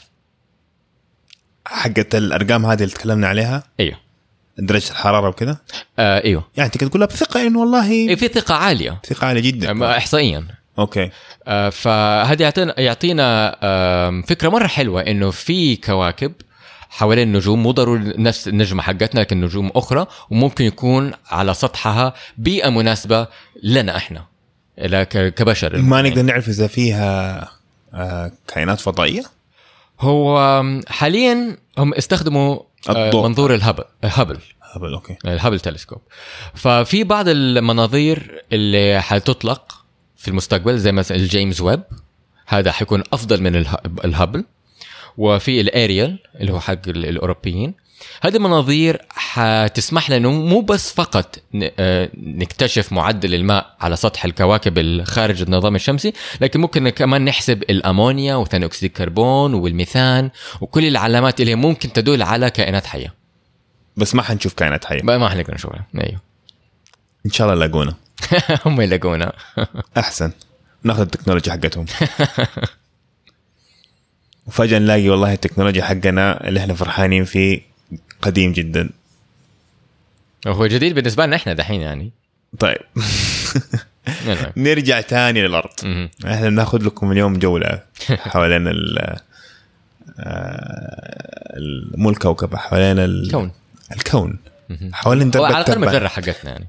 حقت 1.67 2.15
الأرقام 2.15 2.65
هذه 2.65 2.84
اللي 2.84 2.93
تكلمنا 2.95 3.28
عليها؟ 3.28 3.63
أيوه. 3.80 3.97
درجة 4.58 4.91
الحرارة 4.91 5.30
وكذا؟ 5.30 5.58
آه 5.99 6.23
أيوه. 6.23 6.47
يعني 6.58 6.69
كده 6.69 6.89
تقولها 6.89 7.08
بثقة 7.08 7.47
انه 7.47 7.60
والله 7.60 7.91
إيه، 7.91 8.15
في 8.15 8.28
ثقة 8.28 8.56
عالية. 8.56 9.01
ثقة 9.06 9.28
عالية 9.28 9.41
جدا. 9.41 9.84
آه، 9.86 9.97
إحصائيا. 9.97 10.47
أوكي. 10.80 11.10
آه، 11.47 11.69
فهذا 11.69 12.43
يعطينا 12.43 12.80
يعطينا 12.80 13.58
آم، 13.63 14.21
فكرة 14.21 14.49
مرة 14.49 14.67
حلوة 14.67 15.01
إنه 15.01 15.32
في 15.32 15.75
كواكب 15.75 16.34
حوالين 16.89 17.28
النجوم 17.28 17.63
مو 17.63 17.71
ضروري 17.71 18.13
نفس 18.17 18.47
النجمة 18.47 18.84
حقتنا 18.84 19.19
لكن 19.19 19.41
نجوم 19.41 19.71
أخرى 19.75 20.08
وممكن 20.30 20.65
يكون 20.65 21.12
على 21.30 21.54
سطحها 21.54 22.13
بيئة 22.38 22.69
مناسبة 22.69 23.28
لنا 23.63 23.97
إحنا. 23.97 24.25
كبشر. 25.09 25.77
ما 25.77 26.01
نقدر 26.01 26.21
نعرف 26.21 26.49
إذا 26.49 26.67
فيها 26.67 27.49
آه 27.93 28.31
كائنات 28.47 28.79
فضائية؟ 28.79 29.23
هو 30.01 30.63
حاليا 30.88 31.57
هم 31.77 31.93
استخدموا 31.93 32.59
آه، 32.89 33.05
الضوء. 33.05 33.27
منظور 33.27 33.53
ال 33.53 33.57
Hubble. 33.57 33.83
Hubble 34.03 34.38
Hubble 34.61 34.93
okay. 34.93 35.17
ال 35.25 35.30
Hubble 35.30 35.59
telescope. 35.59 36.01
ففي 36.53 37.03
بعض 37.03 37.27
المناظير 37.27 38.43
اللي 38.53 39.01
حتطلق 39.01 39.85
في 40.17 40.27
المستقبل 40.27 40.77
زي 40.77 40.91
مثلا 40.91 41.17
ال 41.17 41.25
James 41.25 41.61
Webb 41.61 41.83
هذا 42.47 42.71
حيكون 42.71 43.03
أفضل 43.13 43.41
من 43.43 43.55
اله- 43.55 43.77
ال 44.05 44.10
Hubble. 44.10 44.45
وفي 45.17 45.61
ال 45.61 45.71
ARIEL 45.71 46.19
اللي 46.35 46.51
هو 46.53 46.59
حق 46.59 46.88
ال- 46.88 47.05
الأوروبيين 47.05 47.73
هذه 48.21 48.36
المناظير 48.36 49.01
حتسمح 49.10 50.10
لنا 50.10 50.29
مو 50.29 50.62
بس 50.62 50.93
فقط 50.93 51.39
آه، 51.79 52.10
نكتشف 52.17 52.93
معدل 52.93 53.34
الماء 53.36 53.75
على 53.79 53.95
سطح 53.95 54.25
الكواكب 54.25 54.77
الخارج 54.77 55.41
النظام 55.41 55.75
الشمسي 55.75 56.13
لكن 56.41 56.60
ممكن 56.60 56.89
كمان 56.89 57.25
نحسب 57.25 57.63
الأمونيا 57.63 58.36
وثاني 58.36 58.65
أكسيد 58.65 58.89
الكربون 58.89 59.53
والميثان 59.53 60.29
وكل 60.62 60.86
العلامات 60.86 61.39
اللي 61.39 61.51
هي 61.51 61.55
ممكن 61.55 61.93
تدل 61.93 62.23
على 62.23 62.49
كائنات 62.49 62.86
حية. 62.86 63.13
بس 63.97 64.15
ما 64.15 64.21
حنشوف 64.21 64.53
كائنات 64.53 64.86
حية. 64.86 65.01
بقى 65.01 65.19
ما 65.19 65.29
حنقدر 65.29 65.53
نشوفها. 65.53 65.86
أيوه. 65.95 66.21
إن 67.25 67.31
شاء 67.31 67.53
الله 67.53 67.65
يلاقونا. 67.65 67.95
هم 68.65 68.81
يلاقونا. 68.81 69.34
أحسن. 69.97 70.31
ناخذ 70.84 71.01
التكنولوجيا 71.01 71.53
حقتهم. 71.53 71.86
وفجأة 74.47 74.79
نلاقي 74.79 75.10
والله 75.10 75.34
التكنولوجيا 75.34 75.84
حقنا 75.84 76.47
اللي 76.47 76.60
إحنا 76.60 76.73
فرحانين 76.73 77.25
فيه 77.25 77.74
قديم 78.25 78.51
جدا. 78.51 78.89
هو 80.47 80.67
جديد 80.67 80.95
بالنسبة 80.95 81.25
لنا 81.25 81.35
إحنا 81.35 81.53
دحين 81.53 81.81
يعني. 81.81 82.11
طيب. 82.59 82.77
المهم. 84.07 84.51
نرجع 84.67 85.01
تاني 85.01 85.41
للأرض. 85.47 85.69
إحنا 86.25 86.49
بناخذ 86.49 86.83
لكم 86.85 87.11
اليوم 87.11 87.39
جولة 87.39 87.79
حوالين 88.09 88.67
ال 88.67 89.15
آه، 90.19 91.57
مو 91.97 92.09
الكوكب 92.09 92.55
حوالين 92.55 92.99
ال- 92.99 93.31
كون 93.31 93.51
الكون. 93.91 94.38
مهم. 94.69 94.93
حوالين 94.93 95.29
درب 95.31 95.43
على 95.43 95.57
الأقل 95.57 95.73
المجره 95.73 96.07
حقتنا 96.07 96.51
يعني. 96.51 96.67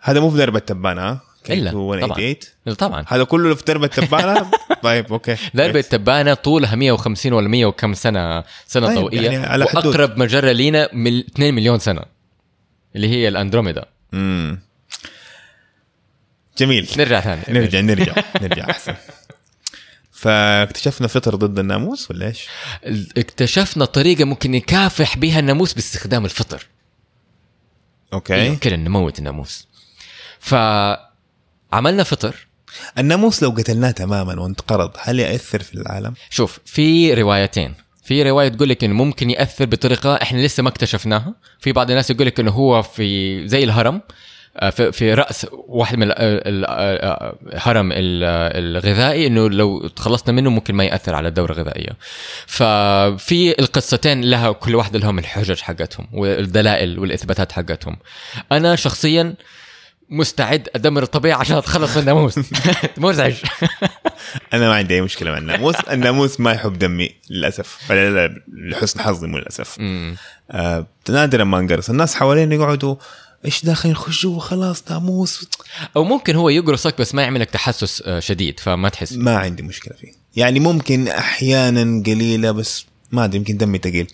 هذا 0.00 0.20
مو 0.20 0.30
في 0.30 0.36
درب 0.36 0.56
التبان 0.56 0.98
ها؟ 0.98 1.20
إلا، 1.50 1.70
K218. 1.70 2.74
طبعاً. 2.74 2.74
طبعا. 2.74 3.04
هذا 3.08 3.24
كله 3.24 3.54
في 3.54 3.64
درب 3.64 3.84
التبانه 3.84 4.50
طيب 4.82 5.12
أوكي. 5.12 5.36
درب 5.54 5.76
التبانه 5.76 6.34
طولها 6.34 6.74
150 6.76 7.32
ولا 7.32 7.48
100 7.48 7.66
وكم 7.66 7.94
سنة 7.94 8.44
سنة 8.66 8.86
طيب، 8.86 8.98
ضوئيه 8.98 9.20
يعني 9.20 9.46
على 9.46 9.66
حدود. 9.66 9.86
وأقرب 9.86 10.18
مجرة 10.18 10.52
لينا 10.52 10.88
من 10.92 11.18
2 11.18 11.54
مليون 11.54 11.78
سنة 11.78 12.02
اللي 12.96 13.08
هي 13.08 13.28
الأندروميدا. 13.28 13.84
امم 14.14 14.60
جميل. 16.58 16.88
نرجع 16.98 17.20
ثاني. 17.20 17.42
نرجع 17.48 17.80
نرجع 17.80 18.14
نرجع 18.42 18.70
أحسن. 18.70 18.94
فاكتشفنا 20.12 21.08
فطر 21.08 21.34
ضد 21.34 21.58
الناموس 21.58 22.10
ولا 22.10 22.26
إيش؟ 22.26 22.48
اكتشفنا 23.16 23.84
طريقة 23.84 24.24
ممكن 24.24 24.50
نكافح 24.50 25.16
بها 25.16 25.38
الناموس 25.38 25.72
باستخدام 25.72 26.24
الفطر. 26.24 26.66
أوكي. 28.12 28.56
كده 28.56 28.76
نموت 28.76 29.18
الناموس. 29.18 29.68
فعملنا 31.72 32.02
فطر. 32.02 32.46
الناموس 32.98 33.42
لو 33.42 33.50
قتلناه 33.50 33.90
تماما 33.90 34.40
وانقرض 34.40 34.90
هل 34.98 35.18
يأثر 35.18 35.62
في 35.62 35.74
العالم؟ 35.74 36.14
شوف 36.30 36.58
في 36.64 37.14
روايتين. 37.14 37.74
في 38.04 38.22
رواية 38.22 38.48
تقول 38.48 38.68
لك 38.68 38.84
إنه 38.84 38.94
ممكن 38.94 39.30
يأثر 39.30 39.64
بطريقة 39.64 40.14
إحنا 40.22 40.40
لسه 40.40 40.62
ما 40.62 40.68
اكتشفناها. 40.68 41.34
في 41.60 41.72
بعض 41.72 41.90
الناس 41.90 42.10
يقول 42.10 42.26
لك 42.26 42.40
إنه 42.40 42.50
هو 42.50 42.82
في 42.82 43.48
زي 43.48 43.64
الهرم 43.64 44.00
آه، 44.56 44.70
في 44.70 44.92
في 44.92 45.14
رأس 45.14 45.46
واحد 45.52 45.96
من 45.98 46.02
ال- 46.02 46.12
ال- 46.18 46.64
ال- 46.66 47.52
الهرم 47.52 47.92
ال- 47.92 48.24
الغذائي 48.76 49.26
إنه 49.26 49.50
لو 49.50 49.88
تخلصنا 49.88 50.32
منه 50.32 50.50
ممكن 50.50 50.74
ما 50.74 50.84
يأثر 50.84 51.14
على 51.14 51.28
الدورة 51.28 51.52
الغذائية. 51.52 51.90
ففي 52.46 53.58
القصتين 53.58 54.20
لها 54.20 54.52
كل 54.52 54.74
واحدة 54.74 54.98
لهم 54.98 55.18
الحجج 55.18 55.60
حقتهم 55.60 56.08
والدلائل 56.12 56.98
والإثباتات 56.98 57.52
حقتهم. 57.52 57.96
أنا 58.52 58.76
شخصيا 58.76 59.34
مستعد 60.12 60.68
أدمر 60.74 61.02
الطبيعة 61.02 61.38
عشان 61.38 61.56
أتخلص 61.56 61.94
من 61.96 62.00
الناموس 62.00 62.38
مزعج 62.98 63.34
أنا 64.52 64.68
ما 64.68 64.74
عندي 64.74 64.94
أي 64.94 65.00
مشكلة 65.00 65.30
مع 65.30 65.38
الناموس. 65.38 65.74
الناموس 65.76 66.40
ما 66.40 66.52
يحب 66.52 66.78
دمي 66.78 67.10
للأسف. 67.30 67.92
لحسن 68.52 69.00
حظي 69.00 69.26
مو 69.26 69.38
للأسف. 69.38 69.76
آه 70.50 70.86
نادرا 71.08 71.44
ما 71.44 71.58
انقرص 71.58 71.90
الناس 71.90 72.14
حوالين 72.14 72.52
يقعدوا 72.52 72.96
إيش 73.44 73.64
داخل 73.64 73.90
نخش 73.90 74.22
جوا 74.22 74.40
خلاص 74.40 74.90
ناموس. 74.90 75.48
أو 75.96 76.04
ممكن 76.04 76.36
هو 76.36 76.48
يقرصك 76.48 77.00
بس 77.00 77.14
ما 77.14 77.22
يعملك 77.22 77.50
تحسس 77.50 78.02
آه، 78.06 78.20
شديد 78.20 78.60
فما 78.60 78.88
تحس. 78.88 79.12
ما 79.12 79.36
عندي 79.38 79.62
مشكلة 79.62 79.94
فيه. 80.00 80.12
يعني 80.36 80.60
ممكن 80.60 81.08
أحيانا 81.08 82.02
قليلة 82.06 82.50
بس 82.50 82.86
ما 83.12 83.24
ادري 83.24 83.38
يمكن 83.38 83.56
دمي 83.56 83.78
ثقيل 83.78 84.06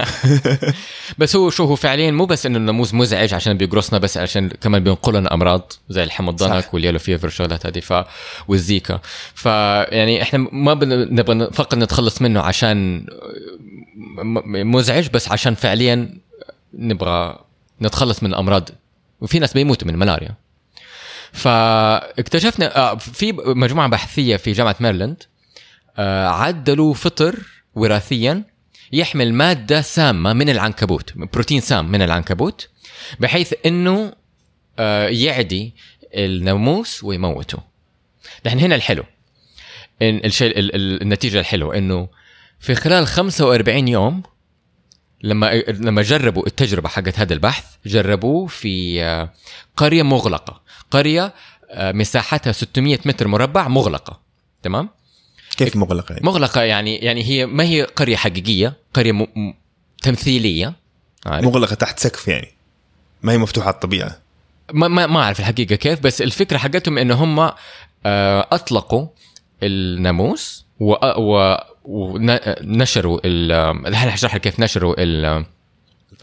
بس 1.18 1.36
هو 1.36 1.50
شو 1.50 1.64
هو 1.64 1.76
فعليا 1.76 2.10
مو 2.10 2.26
بس 2.26 2.46
إنه 2.46 2.58
الناموس 2.58 2.94
مزعج 2.94 3.34
عشان 3.34 3.56
بيقرصنا 3.56 3.98
بس 3.98 4.16
عشان 4.16 4.48
كمان 4.48 4.84
بينقل 4.84 5.14
لنا 5.14 5.34
أمراض 5.34 5.72
زي 5.88 6.02
صح. 6.62 6.74
وال 6.74 6.80
yellow 6.80 6.98
fever 6.98 7.26
والشغلات 7.26 7.66
هذه 7.66 7.80
ف 7.80 8.04
والزيكا. 8.48 9.00
فيعني 9.34 10.22
إحنا 10.22 10.38
ما 10.52 10.74
نبغى 10.84 11.50
فقط 11.52 11.74
نتخلص 11.74 12.22
منه 12.22 12.40
عشان 12.40 13.06
مزعج 14.46 15.08
بس 15.08 15.32
عشان 15.32 15.54
فعليا 15.54 16.18
نبغى 16.74 17.38
نتخلص 17.82 18.22
من 18.22 18.30
الامراض 18.30 18.68
وفي 19.20 19.38
ناس 19.38 19.52
بيموتوا 19.52 19.88
من 19.88 19.94
الملاريا 19.94 20.34
فاكتشفنا 21.32 22.76
آه، 22.76 22.94
في 22.96 23.32
مجموعة 23.32 23.88
بحثية 23.88 24.36
في 24.36 24.52
جامعة 24.52 24.76
ميرلاند 24.80 25.22
آه، 25.96 26.28
عدلوا 26.28 26.94
فطر 26.94 27.59
وراثيا 27.74 28.44
يحمل 28.92 29.34
مادة 29.34 29.80
سامة 29.80 30.32
من 30.32 30.48
العنكبوت 30.48 31.12
بروتين 31.16 31.60
سام 31.60 31.90
من 31.92 32.02
العنكبوت 32.02 32.68
بحيث 33.20 33.54
إنه 33.66 34.12
آه، 34.78 35.08
يعدي 35.08 35.74
الناموس 36.14 37.04
ويموته. 37.04 37.58
نحن 38.46 38.58
هنا 38.58 38.74
الحلو. 38.74 39.04
الشيء 40.02 40.58
ال- 40.58 40.74
ال- 40.74 41.02
النتيجة 41.02 41.40
الحلوة 41.40 41.78
إنه 41.78 42.08
في 42.60 42.74
خلال 42.74 43.06
45 43.06 43.88
يوم 43.88 44.22
لما 45.22 45.54
لما 45.68 46.02
جربوا 46.02 46.46
التجربة 46.46 46.88
حقت 46.88 47.18
هذا 47.18 47.34
البحث 47.34 47.64
جربوه 47.86 48.46
في 48.46 49.02
آه، 49.04 49.32
قرية 49.76 50.02
مغلقة. 50.02 50.60
قرية 50.90 51.34
آه، 51.70 51.92
مساحتها 51.92 52.52
600 52.52 52.98
متر 53.04 53.28
مربع 53.28 53.68
مغلقة. 53.68 54.20
تمام؟ 54.62 54.88
كيف 55.64 55.76
مغلقة 55.76 56.12
يعني؟ 56.12 56.26
مغلقة 56.26 56.62
يعني 56.62 56.96
يعني 56.96 57.24
هي 57.24 57.46
ما 57.46 57.64
هي 57.64 57.82
قرية 57.82 58.16
حقيقية 58.16 58.76
قرية 58.94 59.12
م... 59.12 59.22
م... 59.22 59.54
تمثيلية 60.02 60.74
عارف؟ 61.26 61.44
مغلقة 61.44 61.74
تحت 61.74 61.98
سقف 61.98 62.28
يعني 62.28 62.48
ما 63.22 63.32
هي 63.32 63.38
مفتوحة 63.38 63.66
على 63.66 63.74
الطبيعة 63.74 64.18
ما 64.72 64.88
ما 64.88 65.06
ما 65.06 65.20
أعرف 65.22 65.40
الحقيقة 65.40 65.74
كيف 65.74 66.00
بس 66.00 66.22
الفكرة 66.22 66.58
حقتهم 66.58 66.98
انه 66.98 67.14
هم 67.14 67.38
آه، 68.06 68.48
أطلقوا 68.52 69.06
الناموس 69.62 70.64
و... 70.80 70.94
و... 71.16 71.56
ونشروا 71.84 73.20
ال... 73.24 73.52
الحين 73.86 74.10
حشرح 74.10 74.34
لك 74.34 74.40
كيف 74.40 74.60
نشروا 74.60 74.94
ال... 74.98 75.44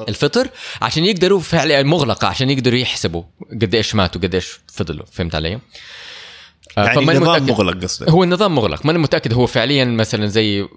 الفطر 0.10 0.50
عشان 0.82 1.06
يقدروا 1.06 1.40
فعلا 1.40 1.84
مغلقة 1.84 2.28
عشان 2.28 2.50
يقدروا 2.50 2.80
يحسبوا 2.80 3.24
قد 3.52 3.76
إيش 3.76 3.96
ماتوا 3.96 4.22
قد 4.22 4.36
إيش 4.36 4.60
فضلوا 4.68 5.06
فهمت 5.06 5.36
علي؟ 5.36 5.60
آه، 6.78 6.84
يعني 6.84 6.96
فماني 6.96 7.18
النظام 7.18 7.46
متأكد- 7.46 7.50
مغلق 7.50 7.84
قصدك. 7.84 8.10
هو 8.10 8.24
النظام 8.24 8.56
مغلق. 8.56 8.86
ماني 8.86 9.00
متأكد 9.00 9.34
هو 9.34 9.46
فعليا 9.46 9.86
مثلا 9.86 10.26
زي 10.28 10.68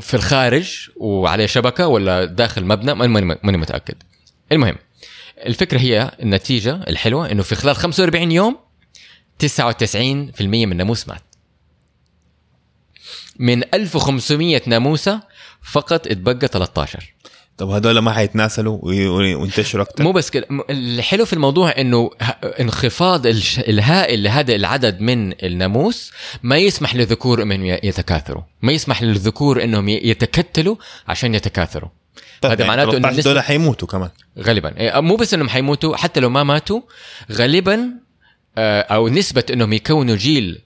في 0.00 0.14
الخارج 0.14 0.90
وعليه 0.96 1.46
شبكة 1.46 1.86
ولا 1.86 2.24
داخل 2.24 2.64
مبنى. 2.64 2.94
ماني 2.94 3.58
متأكد. 3.58 3.94
المهم 4.52 4.76
الفكرة 5.46 5.78
هي 5.78 6.10
النتيجة 6.22 6.74
الحلوة 6.88 7.30
إنه 7.32 7.42
في 7.42 7.54
خلال 7.54 7.76
45 7.76 8.32
يوم 8.32 8.56
99% 9.38 9.46
من 10.66 10.72
الناموس 10.72 11.08
مات. 11.08 11.22
من 13.38 13.74
1500 13.74 14.62
ناموسة 14.66 15.20
فقط 15.62 16.06
اتبقى 16.06 16.48
13 16.48 17.14
طب 17.60 17.70
هذول 17.70 17.98
ما 17.98 18.12
حيتناسلوا 18.12 18.78
وي- 18.82 19.08
وي- 19.08 19.34
وينتشروا 19.34 19.84
أكثر 19.84 20.04
مو 20.04 20.12
بس 20.12 20.30
كده. 20.30 20.46
الحلو 20.70 21.24
في 21.24 21.32
الموضوع 21.32 21.70
إنه 21.78 22.10
انخفاض 22.60 23.26
الهائل 23.68 24.22
لهذا 24.22 24.54
العدد 24.54 25.00
من 25.00 25.32
الناموس 25.44 26.12
ما 26.42 26.56
يسمح 26.56 26.94
للذكور 26.94 27.42
إنهم 27.42 27.64
يتكاثروا. 27.64 28.42
ما 28.62 28.72
يسمح 28.72 29.02
للذكور 29.02 29.64
إنهم 29.64 29.88
يتكتلوا 29.88 30.76
عشان 31.08 31.34
يتكاثروا. 31.34 31.88
طيب 32.40 32.52
هذا 32.52 32.60
يعني 32.64 32.76
معناته 32.76 32.96
إنه 32.96 33.08
13 33.08 33.22
دول 33.32 33.40
حيموتوا 33.40 33.88
كمان. 33.88 34.10
غالبا. 34.38 34.76
إيه، 34.80 35.00
مو 35.00 35.16
بس 35.16 35.34
إنهم 35.34 35.48
حيموتوا 35.48 35.96
حتى 35.96 36.20
لو 36.20 36.30
ما 36.30 36.42
ماتوا 36.44 36.80
غالبا 37.32 37.90
آه، 38.58 38.80
أو 38.80 39.08
نسبة 39.08 39.44
إنهم 39.52 39.72
يكونوا 39.72 40.16
جيل 40.16 40.60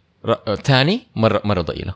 ثاني 0.64 1.00
مره 1.16 1.40
مرة 1.44 1.62
ضئيلة. 1.62 1.94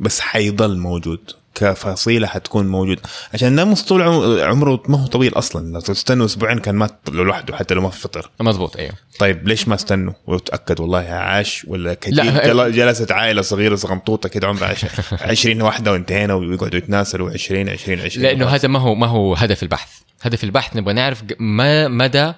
بس 0.00 0.20
حيضل 0.20 0.78
موجود. 0.78 1.20
كفصيلة 1.54 2.26
حتكون 2.26 2.66
موجود. 2.68 3.00
عشان 3.34 3.48
الناموس 3.48 3.82
طول 3.82 4.02
عم- 4.02 4.40
عمره 4.40 4.82
ما 4.88 5.02
هو 5.02 5.06
طويل 5.06 5.32
أصلا. 5.34 5.72
لو 5.72 5.80
تستنوا 5.80 6.26
أسبوعين 6.26 6.58
كان 6.58 6.74
مات 6.74 6.98
لوحده 7.08 7.56
حتى 7.56 7.74
لو 7.74 7.80
ما 7.82 7.90
في 7.90 8.00
فطر. 8.00 8.30
مضبوط 8.40 8.76
أيوه. 8.76 8.92
طيب 9.18 9.48
ليش 9.48 9.68
ما 9.68 9.74
استنوا؟ 9.74 10.12
وتأكد 10.26 10.80
والله 10.80 10.98
عاش 10.98 11.64
ولا 11.68 11.96
جل- 12.08 12.72
جلست 12.72 13.12
عائلة 13.12 13.42
صغيرة 13.42 13.74
صغنطوطة 13.74 14.28
كده 14.28 14.46
عمرها 14.48 14.68
عش- 14.68 14.84
20 15.30 15.62
واحدة 15.62 15.92
وانتهينا 15.92 16.34
ويقعدوا 16.34 16.78
يتناسلوا 16.78 17.30
20 17.30 17.68
20 17.68 18.00
20 18.00 18.26
لأنه 18.26 18.46
هذا 18.48 18.68
ما 18.68 18.78
هو 18.78 18.94
ما 18.94 19.06
هو 19.06 19.34
هدف 19.34 19.62
البحث. 19.62 19.90
هدف 20.22 20.44
البحث 20.44 20.76
نبغى 20.76 20.94
نعرف 20.94 21.22
ما 21.38 21.88
مدى 21.88 22.32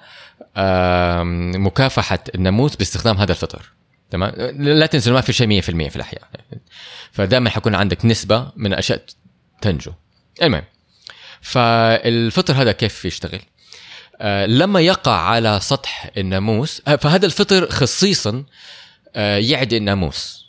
مكافحة 1.57 2.19
الناموس 2.35 2.75
باستخدام 2.75 3.17
هذا 3.17 3.31
الفطر. 3.31 3.61
تمام؟ 4.11 4.33
لا 4.59 4.85
تنسوا 4.85 5.13
ما 5.13 5.21
في 5.21 5.33
شيء 5.33 5.61
100% 5.61 5.61
في 5.89 5.95
الأحياء. 5.95 6.21
فدائما 7.11 7.49
حيكون 7.49 7.75
عندك 7.75 8.05
نسبة 8.05 8.51
من 8.55 8.73
الاشياء 8.73 9.01
تنجو. 9.61 9.91
المهم 10.41 10.63
فالفطر 11.41 12.53
هذا 12.53 12.71
كيف 12.71 13.05
يشتغل؟ 13.05 13.41
آه، 14.21 14.45
لما 14.45 14.79
يقع 14.79 15.11
على 15.11 15.59
سطح 15.61 16.09
الناموس 16.17 16.81
آه، 16.87 16.95
فهذا 16.95 17.25
الفطر 17.25 17.69
خصيصا 17.69 18.43
آه، 19.15 19.37
يعدي 19.37 19.77
الناموس. 19.77 20.45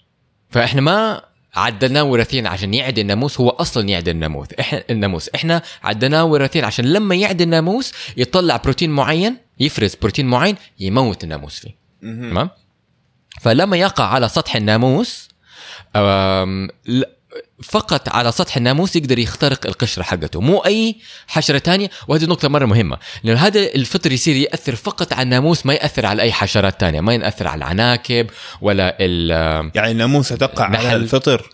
فإحنا 0.50 0.80
ما 0.80 1.22
عدلناه 1.54 2.04
وراثيا 2.04 2.48
عشان 2.48 2.74
يعدي 2.74 3.00
الناموس 3.00 3.40
هو 3.40 3.48
أصلا 3.48 3.88
يعدي 3.88 4.10
الناموس. 4.10 4.48
إحنا 4.60 4.84
الناموس. 4.90 5.30
إحنا 5.34 5.62
عدلناه 5.82 6.24
وراثيا 6.24 6.66
عشان 6.66 6.84
لما 6.84 7.14
يعدي 7.14 7.44
الناموس 7.44 7.92
يطلع 8.16 8.56
بروتين 8.56 8.90
معين 8.90 9.36
يفرز 9.60 9.94
بروتين 9.94 10.26
معين 10.26 10.56
يموت 10.80 11.24
الناموس 11.24 11.58
فيه. 11.58 11.76
تمام؟ 12.02 12.50
فلما 13.40 13.77
يقع 13.77 14.05
على 14.05 14.29
سطح 14.29 14.57
الناموس 14.57 15.29
فقط 17.62 18.09
على 18.09 18.33
سطح 18.33 18.57
الناموس 18.57 18.96
يقدر 18.96 19.18
يخترق 19.18 19.66
القشرة 19.66 20.03
حقته 20.03 20.40
مو 20.40 20.59
أي 20.59 20.96
حشرة 21.27 21.59
تانية 21.59 21.90
وهذه 22.09 22.25
نقطة 22.25 22.49
مرة 22.49 22.66
مهمة 22.66 22.99
لأنه 23.25 23.38
هذا 23.40 23.61
الفطر 23.61 24.12
يصير 24.12 24.37
يأثر 24.37 24.75
فقط 24.77 25.12
على 25.12 25.22
الناموس 25.22 25.66
ما 25.66 25.75
يأثر 25.75 26.07
على 26.07 26.22
أي 26.22 26.33
حشرات 26.33 26.81
تانية 26.81 27.01
ما 27.01 27.14
يأثر 27.14 27.49
على 27.49 27.59
العناكب 27.59 28.27
ولا 28.61 28.96
ال 29.01 29.31
يعني 29.75 29.90
الناموسه 29.90 30.37
تقع 30.37 30.64
على. 30.64 30.96
الفطر 30.96 31.51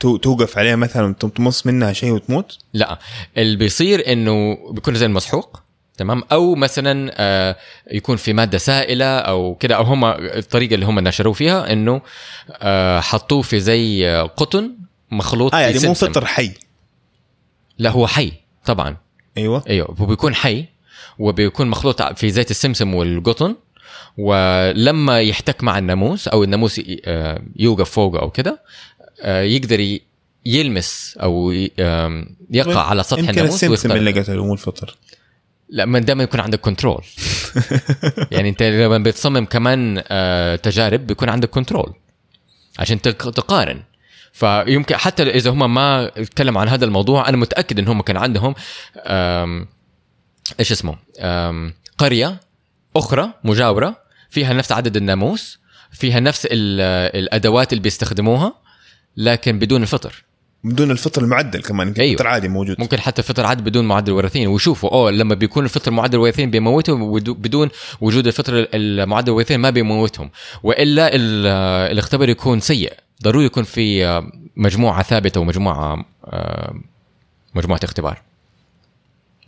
تو- 0.00 0.16
توقف 0.16 0.58
عليها 0.58 0.76
مثلا 0.76 1.14
تمص 1.14 1.66
منها 1.66 1.92
شيء 1.92 2.10
وتموت 2.12 2.58
لا 2.74 2.98
اللي 3.36 3.56
بيصير 3.56 4.12
إنه 4.12 4.58
بيكون 4.72 4.94
زي 4.94 5.06
المسحوق 5.06 5.62
تمام؟ 5.98 6.22
أو 6.32 6.54
مثلا 6.54 7.12
آه، 7.16 7.56
يكون 7.90 8.16
في 8.16 8.32
مادة 8.32 8.58
سائلة 8.58 9.18
أو 9.18 9.54
كده 9.54 9.76
أو 9.76 9.82
هم 9.82 10.04
الطريقة 10.04 10.74
اللي 10.74 10.86
هم 10.86 10.98
نشروه 10.98 11.32
فيها 11.32 11.72
إنه 11.72 12.00
آه، 12.50 13.00
حطوه 13.00 13.42
في 13.42 13.60
زي 13.60 14.08
آه، 14.10 14.22
قطن 14.22 14.70
مخلوط 15.10 15.54
آه 15.54 15.58
يعني 15.58 15.78
مو. 15.78 15.94
فطر 15.94 16.24
حي. 16.24 16.50
لا 17.78 17.90
هو 17.90 18.06
حي 18.06 18.32
طبعا. 18.64 18.96
أيوه. 19.38 19.64
أيوه 19.68 19.94
هو 19.98 20.06
بيكون 20.06 20.34
حي 20.34 20.64
وبيكون 21.18 21.68
مخلوط 21.68 22.02
في 22.02 22.30
زيت 22.30 22.50
السمسم 22.50 22.94
والقطن 22.94 23.54
ولما 24.18 25.20
يحتك 25.20 25.64
مع 25.64 25.78
الناموس 25.78 26.28
أو 26.28 26.44
الناموس 26.44 26.80
آه، 27.04 27.42
يوقف 27.56 27.90
فوقه 27.90 28.18
أو 28.20 28.30
كده 28.30 28.62
آه، 29.22 29.42
يقدر 29.42 29.98
يلمس 30.46 31.18
أو 31.22 31.50
يقع 32.50 32.80
على 32.80 33.02
سطح 33.02 33.18
يمكن 33.18 33.30
الناموس 33.30 33.54
السمسم 33.54 33.70
ويخترق. 33.70 33.94
اللي 33.94 34.20
قتله 34.20 34.44
مو 34.44 34.52
الفطر 34.52 34.96
لا 35.70 35.84
ما 35.84 35.98
دائما 35.98 36.22
يكون 36.22 36.40
عندك 36.40 36.60
control 36.60 37.04
يعني 38.32 38.48
انت 38.48 38.62
لما 38.62 38.98
بتصمم 38.98 39.44
كمان 39.44 40.02
آه، 40.08 40.56
تجارب 40.56 41.06
بيكون 41.06 41.28
عندك 41.28 41.50
control 41.50 41.94
عشان 42.78 43.00
تق- 43.00 43.30
تقارن. 43.30 43.82
فيمكن 44.32 44.96
حتى 44.96 45.22
إذا 45.22 45.50
هم 45.50 45.74
ما 45.74 46.06
اتكلموا 46.06 46.60
عن 46.60 46.68
هذا 46.68 46.84
الموضوع 46.84 47.28
أنا 47.28 47.36
متأكد 47.36 47.78
إن 47.78 47.88
هم 47.88 48.02
كان 48.02 48.16
عندهم 48.16 48.54
إيش 50.60 50.72
اسمه؟ 50.72 50.96
قرية 51.98 52.40
أخرى 52.96 53.32
مجاورة 53.44 53.96
فيها 54.30 54.52
نفس 54.52 54.72
عدد 54.72 54.96
الناموس 54.96 55.58
فيها 55.92 56.20
نفس 56.20 56.46
ال- 56.50 56.80
الأدوات 57.24 57.72
اللي 57.72 57.82
بيستخدموها 57.82 58.54
لكن 59.16 59.58
بدون 59.58 59.82
الفطر. 59.82 60.24
بدون 60.64 60.90
الفطر 60.90 61.22
المعدل 61.22 61.62
كمان 61.62 61.94
أيوة. 61.98 62.12
الفطر 62.12 62.26
عادي 62.26 62.48
موجود. 62.48 62.76
ممكن 62.80 63.00
حتى 63.00 63.22
الفطر 63.22 63.46
عاد 63.46 63.64
بدون 63.64 63.84
معدل 63.88 64.12
وراثين 64.12 64.46
ويشوفوا 64.48 64.90
أوه 64.90 65.10
لما 65.10 65.34
بيكون 65.34 65.64
الفطر 65.64 65.90
معدل 65.90 66.14
الوراثين 66.18 66.50
بيموتوا 66.50 66.98
ودو- 66.98 67.34
بدون 67.34 67.68
وجود 68.00 68.26
الفطر 68.26 68.66
المعدل 68.74 69.28
الوراثين 69.32 69.60
ما 69.60 69.70
بيموتهم. 69.70 70.30
وإلا 70.62 71.14
ال- 71.14 71.46
الاختبار 71.92 72.28
يكون 72.28 72.60
سيء. 72.60 72.92
ضروري 73.22 73.44
يكون 73.46 73.62
في 73.62 74.22
مجموعة 74.56 75.02
ثابتة 75.02 75.40
ومجموعة 75.40 76.04
آه، 76.24 76.74
مجموعة 77.54 77.80
اختبار. 77.84 78.22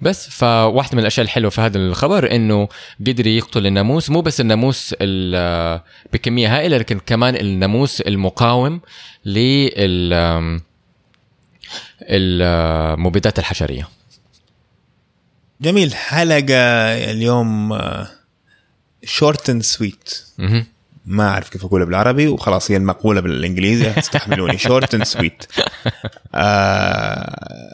بس 0.03 0.29
فواحدة 0.31 0.95
من 0.97 1.01
الأشياء 1.01 1.25
الحلوة 1.25 1.51
في 1.51 1.61
هذا 1.61 1.79
الخبر 1.79 2.35
إنه 2.35 2.69
قدر 3.07 3.27
يقتل 3.27 3.67
الناموس. 3.67 4.11
مو 4.11 4.21
بس 4.21 4.41
الناموس 4.41 4.95
ال- 5.01 5.81
بكمية 6.13 6.57
هائلة 6.57 6.77
لكن 6.79 6.99
كمان 7.07 7.37
الناموس 7.37 8.01
المقاوم 8.01 8.81
لل 9.25 10.61
المبيدات 12.11 13.39
الحشرية. 13.39 13.89
جميل. 15.61 15.95
حلقة 15.95 16.55
اليوم 17.11 17.79
short 19.05 19.51
and 19.51 19.63
sweet. 19.63 20.25
ما 21.07 21.29
أعرف 21.29 21.49
كيف 21.49 21.65
أقولها 21.65 21.87
بالعربي 21.87 22.29
وخلاص 22.29 22.71
هي 22.71 22.77
المقولة 22.77 23.21
بالإنجليزي 23.21 23.91
استحملوني 23.99 24.59
short 24.59 24.95
and 24.95 25.05
sweet 25.05 25.45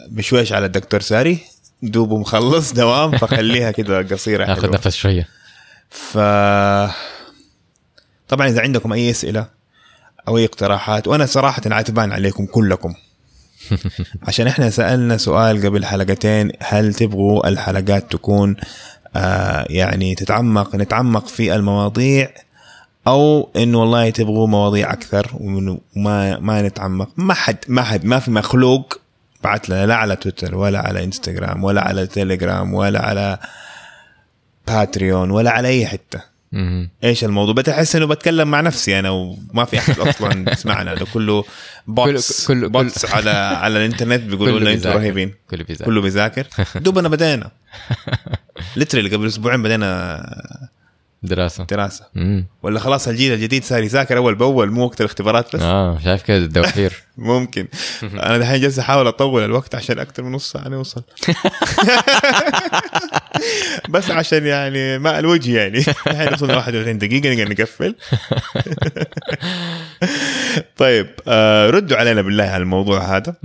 بشويش 0.09 0.53
على 0.53 0.67
الدكتور 0.67 1.01
ساري. 1.01 1.39
دوبه 1.83 2.19
مخلص 2.19 2.73
دوام 2.73 3.19
فخليها 3.19 3.71
كده 3.71 3.99
قصيرة 4.03 4.55
حلوة. 4.55 4.75
نفس 4.75 4.97
شوية. 4.97 5.29
ف 5.91 6.19
طبعا 8.29 8.49
إذا 8.49 8.61
عندكم 8.61 8.93
أي 8.93 9.11
أسئلة 9.11 9.49
أو 10.29 10.39
أي 10.39 10.45
اقتراحات 10.45 11.09
وأنا 11.09 11.27
صراحة 11.27 11.63
عاتبان 11.67 12.13
عليكم 12.13 12.47
كلكم. 12.47 12.95
عشان 14.29 14.47
إحنا 14.47 14.71
سألنا 14.71 15.17
سؤال 15.17 15.67
قبل 15.67 15.85
حلقتين 15.85 16.53
هل 16.63 16.95
تبغوا 16.95 17.49
الحلقات 17.49 18.13
تكون 18.13 18.57
آه 19.17 19.67
يعني 19.71 20.15
تتعمق 20.15 20.77
نتعمق 20.77 21.27
في 21.27 21.55
المواضيع 21.55 22.31
أو 23.07 23.49
انه 23.57 23.81
والله 23.81 24.11
تبغوا 24.11 24.47
مواضيع 24.47 24.93
أكثر 24.93 25.31
وما 25.41 26.39
ما 26.39 26.63
نتعمق 26.63 27.09
ما 27.17 27.35
حد 27.35 27.57
ما 27.69 27.83
حد 27.83 28.05
ما 28.05 28.19
في 28.19 28.31
مخلوق 28.31 29.01
بعت 29.45 29.69
لنا 29.69 29.87
لا 29.87 29.95
على 29.95 30.17
تويتر 30.17 30.55
ولا 30.55 30.79
على 30.79 31.05
إنستغرام 31.05 31.65
ولا 31.65 31.81
على 31.81 32.07
تيليجرام 32.07 32.75
ولا 32.75 33.03
على 33.03 33.39
Patreon 34.67 35.31
ولا 35.31 35.51
على 35.51 35.69
أي 35.69 35.87
حتة. 35.87 36.36
إيش 37.05 37.25
الموضوع؟ 37.25 37.55
بتحس 37.55 37.97
إنه 37.97 38.07
بتكلم 38.07 38.49
مع 38.51 38.61
نفسي 38.61 38.99
أنا 38.99 39.11
وما 39.11 39.65
في 39.65 39.79
أحد 39.79 39.99
أصلا 39.99 40.45
يسمعنا. 40.53 40.95
ده 40.95 41.07
كله 41.15 41.45
bots 41.87 42.47
كله- 42.47 42.69
bots 42.69 43.05
على 43.05 43.31
على 43.31 43.79
الإنترنت 43.79 44.23
بيقولوا 44.23 44.61
لنا 44.61 44.73
أنتم. 44.73 44.91
رهيبين. 44.91 45.35
كله 45.51 45.65
بيذاكر. 45.65 45.85
كله 45.85 46.01
بيذاكر. 46.01 46.47
دوبنا 46.77 47.09
بدينا. 47.09 47.51
literally 48.77 49.17
قبل 49.17 49.27
أسبوعين 49.27 49.63
بدينا 49.63 50.23
دراسة. 51.23 51.65
دراسة. 51.65 52.05
مم. 52.15 52.47
ولا 52.63 52.81
خلاص 52.81 53.09
الجيل 53.09 53.33
الجديد 53.33 53.65
صار 53.65 53.83
يذاكر 53.83 54.17
أول 54.17 54.35
بأول 54.35 54.71
مو 54.71 54.85
وقت 54.85 55.01
الاختبارات 55.01 55.57
بس؟ 55.57 55.63
آه 55.63 55.99
شايف 56.05 56.23
كده 56.23 56.37
الدوافير 56.37 56.93
ممكن. 57.17 57.69
أنا 58.27 58.39
دحين 58.39 58.61
جالس 58.61 58.79
أحاول 58.79 59.07
أطول 59.07 59.45
الوقت 59.45 59.75
عشان 59.75 59.99
أكثر 59.99 60.23
من 60.23 60.33
نص 60.33 60.53
ساعة 60.53 60.69
نوصل 60.69 61.03
بس 63.89 64.11
عشان 64.11 64.47
يعني 64.47 64.99
ماء 64.99 65.19
الوجه 65.19 65.57
يعني. 65.59 65.79
الحين 66.07 66.33
وصلنا 66.35 66.57
31 66.57 66.99
دقيقة 66.99 67.35
نقدر 67.35 67.51
نقفل. 67.51 67.95
طيب 70.77 71.07
آه 71.29 71.71
ردوا 71.71 71.97
علينا 71.97 72.23
بالله 72.23 72.45
على 72.45 72.63
الموضوع 72.63 73.17
هذا. 73.17 73.37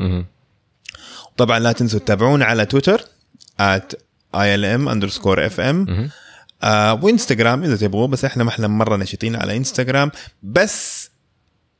طبعا 1.37 1.59
لا 1.59 1.71
تنسوا 1.71 1.99
تتابعونا 1.99 2.45
على 2.45 2.65
تويتر 2.65 3.01
at 3.61 3.95
ilm 4.35 4.89
underscore 4.89 5.49
fm. 5.57 5.89
آه 6.63 6.93
وإنستغرام 6.93 7.63
إذا 7.63 7.75
تبغوا 7.75 8.07
بس 8.07 8.25
إحنا 8.25 8.43
ما 8.43 8.49
إحنا 8.49 8.67
مرة 8.67 8.95
نشيطين 8.97 9.35
على 9.35 9.57
إنستغرام. 9.57 10.11
بس 10.43 11.09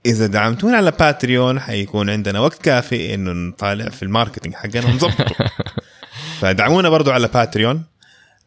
إذا 0.06 0.28
دعمتونا 0.28 0.78
على 0.78 0.92
Patreon 0.92 1.60
حيكون 1.60 2.10
عندنا 2.10 2.40
وقت 2.40 2.62
كافي 2.62 3.14
إنه 3.14 3.32
نطالع 3.32 3.90
في 3.90 4.04
ال 4.04 4.09
marketing 4.09 4.56
حقنا 4.56 4.86
ونظبطه. 4.86 5.36
فدعمونا 6.40 6.90
برضو 6.90 7.12
على 7.12 7.28
باتريون 7.28 7.84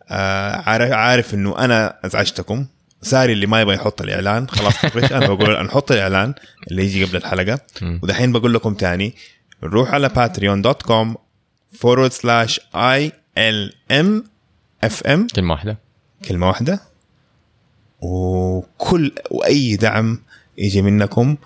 آه 0.09 0.57
عارف 0.57 0.92
عارف 0.92 1.35
إنه 1.35 1.59
أنا 1.59 1.97
أزعجتكم. 2.05 2.66
ساري 3.03 3.33
اللي 3.33 3.47
ما 3.47 3.61
يبغى 3.61 3.75
يحط 3.75 4.03
الإعلان. 4.03 4.49
خلاص 4.49 4.75
أنا 5.12 5.27
بقول 5.27 5.64
نحط 5.64 5.92
الإعلان 5.92 6.35
اللي 6.70 6.85
يجي 6.85 7.05
قبل 7.05 7.16
الحلقة. 7.16 7.59
ودحين 8.03 8.33
بقول 8.33 8.55
لكم 8.55 8.75
تاني 8.75 9.14
نروح 9.62 9.94
على 9.94 10.09
patreon.com 10.09 11.16
forward 11.79 12.12
slash 12.12 12.59
ilm 13.38 14.23
fm 14.85 15.27
كلمة 15.35 15.53
واحدة. 15.53 15.84
كلمة 16.24 16.48
واحدة. 16.48 16.80
وكل 18.00 19.12
وأي 19.30 19.76
دعم 19.76 20.18
يجي 20.58 20.82
منكم 20.82 21.37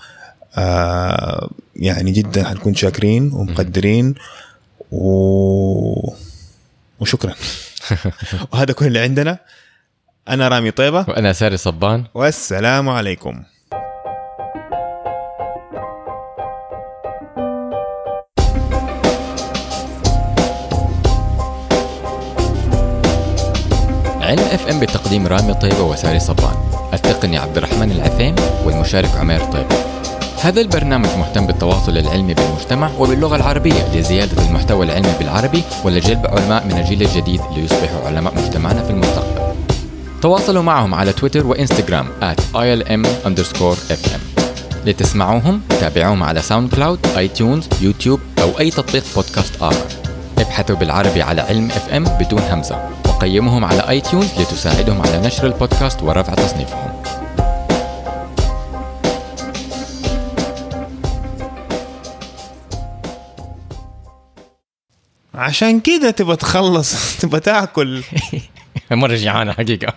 آه 0.57 1.51
يعني 1.77 2.11
جدا 2.11 2.45
حنكون 2.49 2.75
شاكرين 2.75 3.33
ومقدرين 3.33 4.15
و... 4.93 6.15
وشكرا. 7.01 7.35
وهذا 8.53 8.73
كل 8.73 8.87
اللي 8.87 8.99
عندنا. 8.99 9.39
أنا 10.29 10.49
رامي 10.49 10.71
طيبة. 10.71 11.05
وأنا 11.09 11.33
ساري 11.33 11.57
صبان. 11.57 12.05
والسلام 12.15 12.89
عليكم. 12.89 13.43
علم 24.29 24.45
اف 24.53 24.69
ام 24.69 24.81
بتقديم 24.81 25.27
رامي 25.27 25.55
طيبة 25.55 25.83
وساري 25.83 26.21
صبان. 26.21 26.55
التقني 26.95 27.39
عبد 27.39 27.57
الرحمن 27.57 27.91
العثيم 27.91 28.35
والمشارك 28.65 29.11
عمير 29.17 29.45
طيبة. 29.45 29.77
هذا 30.43 30.61
البرنامج 30.61 31.09
مهتم 31.19 31.47
بالتواصل 31.47 31.99
العلمي 31.99 32.35
بالمجتمع 32.35 32.91
وباللغة 32.99 33.37
العربية 33.37 33.95
لزيادة 33.95 34.43
المحتوى 34.43 34.87
العلمي 34.87 35.13
بالعربي 35.19 35.63
ولجلب 35.85 36.27
علماء 36.27 36.65
من 36.65 36.79
الجيل 36.79 37.03
الجديد 37.03 37.41
ليصبحوا 37.57 38.07
علماء 38.07 38.35
مجتمعنا 38.35 38.83
في 38.83 38.91
المستقبل 38.91 39.55
تواصلوا 40.23 40.63
معهم 40.63 40.95
على 40.95 41.13
تويتر 41.13 41.47
وإنستغرام 41.47 42.07
at 42.23 42.41
ilm 42.55 43.07
fm 43.25 44.19
لتسمعوهم 44.87 45.61
تابعوهم 45.81 46.23
على 46.23 46.43
SoundCloud 46.43 47.07
iTunes 47.17 47.69
يوتيوب 47.81 48.21
أو 48.43 48.59
أي 48.59 48.71
تطبيق 48.71 49.05
بودكاست 49.15 49.63
آخر. 49.63 49.87
ابحثوا 50.39 50.77
بالعربي 50.77 51.23
على 51.23 51.41
علم 51.41 51.71
اف 51.71 51.89
ام 51.93 52.05
بدون 52.05 52.43
همزة. 52.51 52.98
وقيموهم 53.19 53.65
على 53.65 53.89
iTunes 53.89 54.41
لتساعدهم 54.41 55.03
على 55.03 55.19
نشر 55.21 55.47
البودكاست 55.47 56.03
ورفع 56.03 56.35
تصنيفهم. 56.35 57.03
عشان 65.35 65.81
كده 65.81 66.11
تبغى 66.11 66.37
تخلص 66.37 66.97
تبغى 67.21 67.41
تاكل. 67.41 68.03
مره 68.91 69.15
جيعانه 69.15 69.53
حقيقة. 69.53 69.95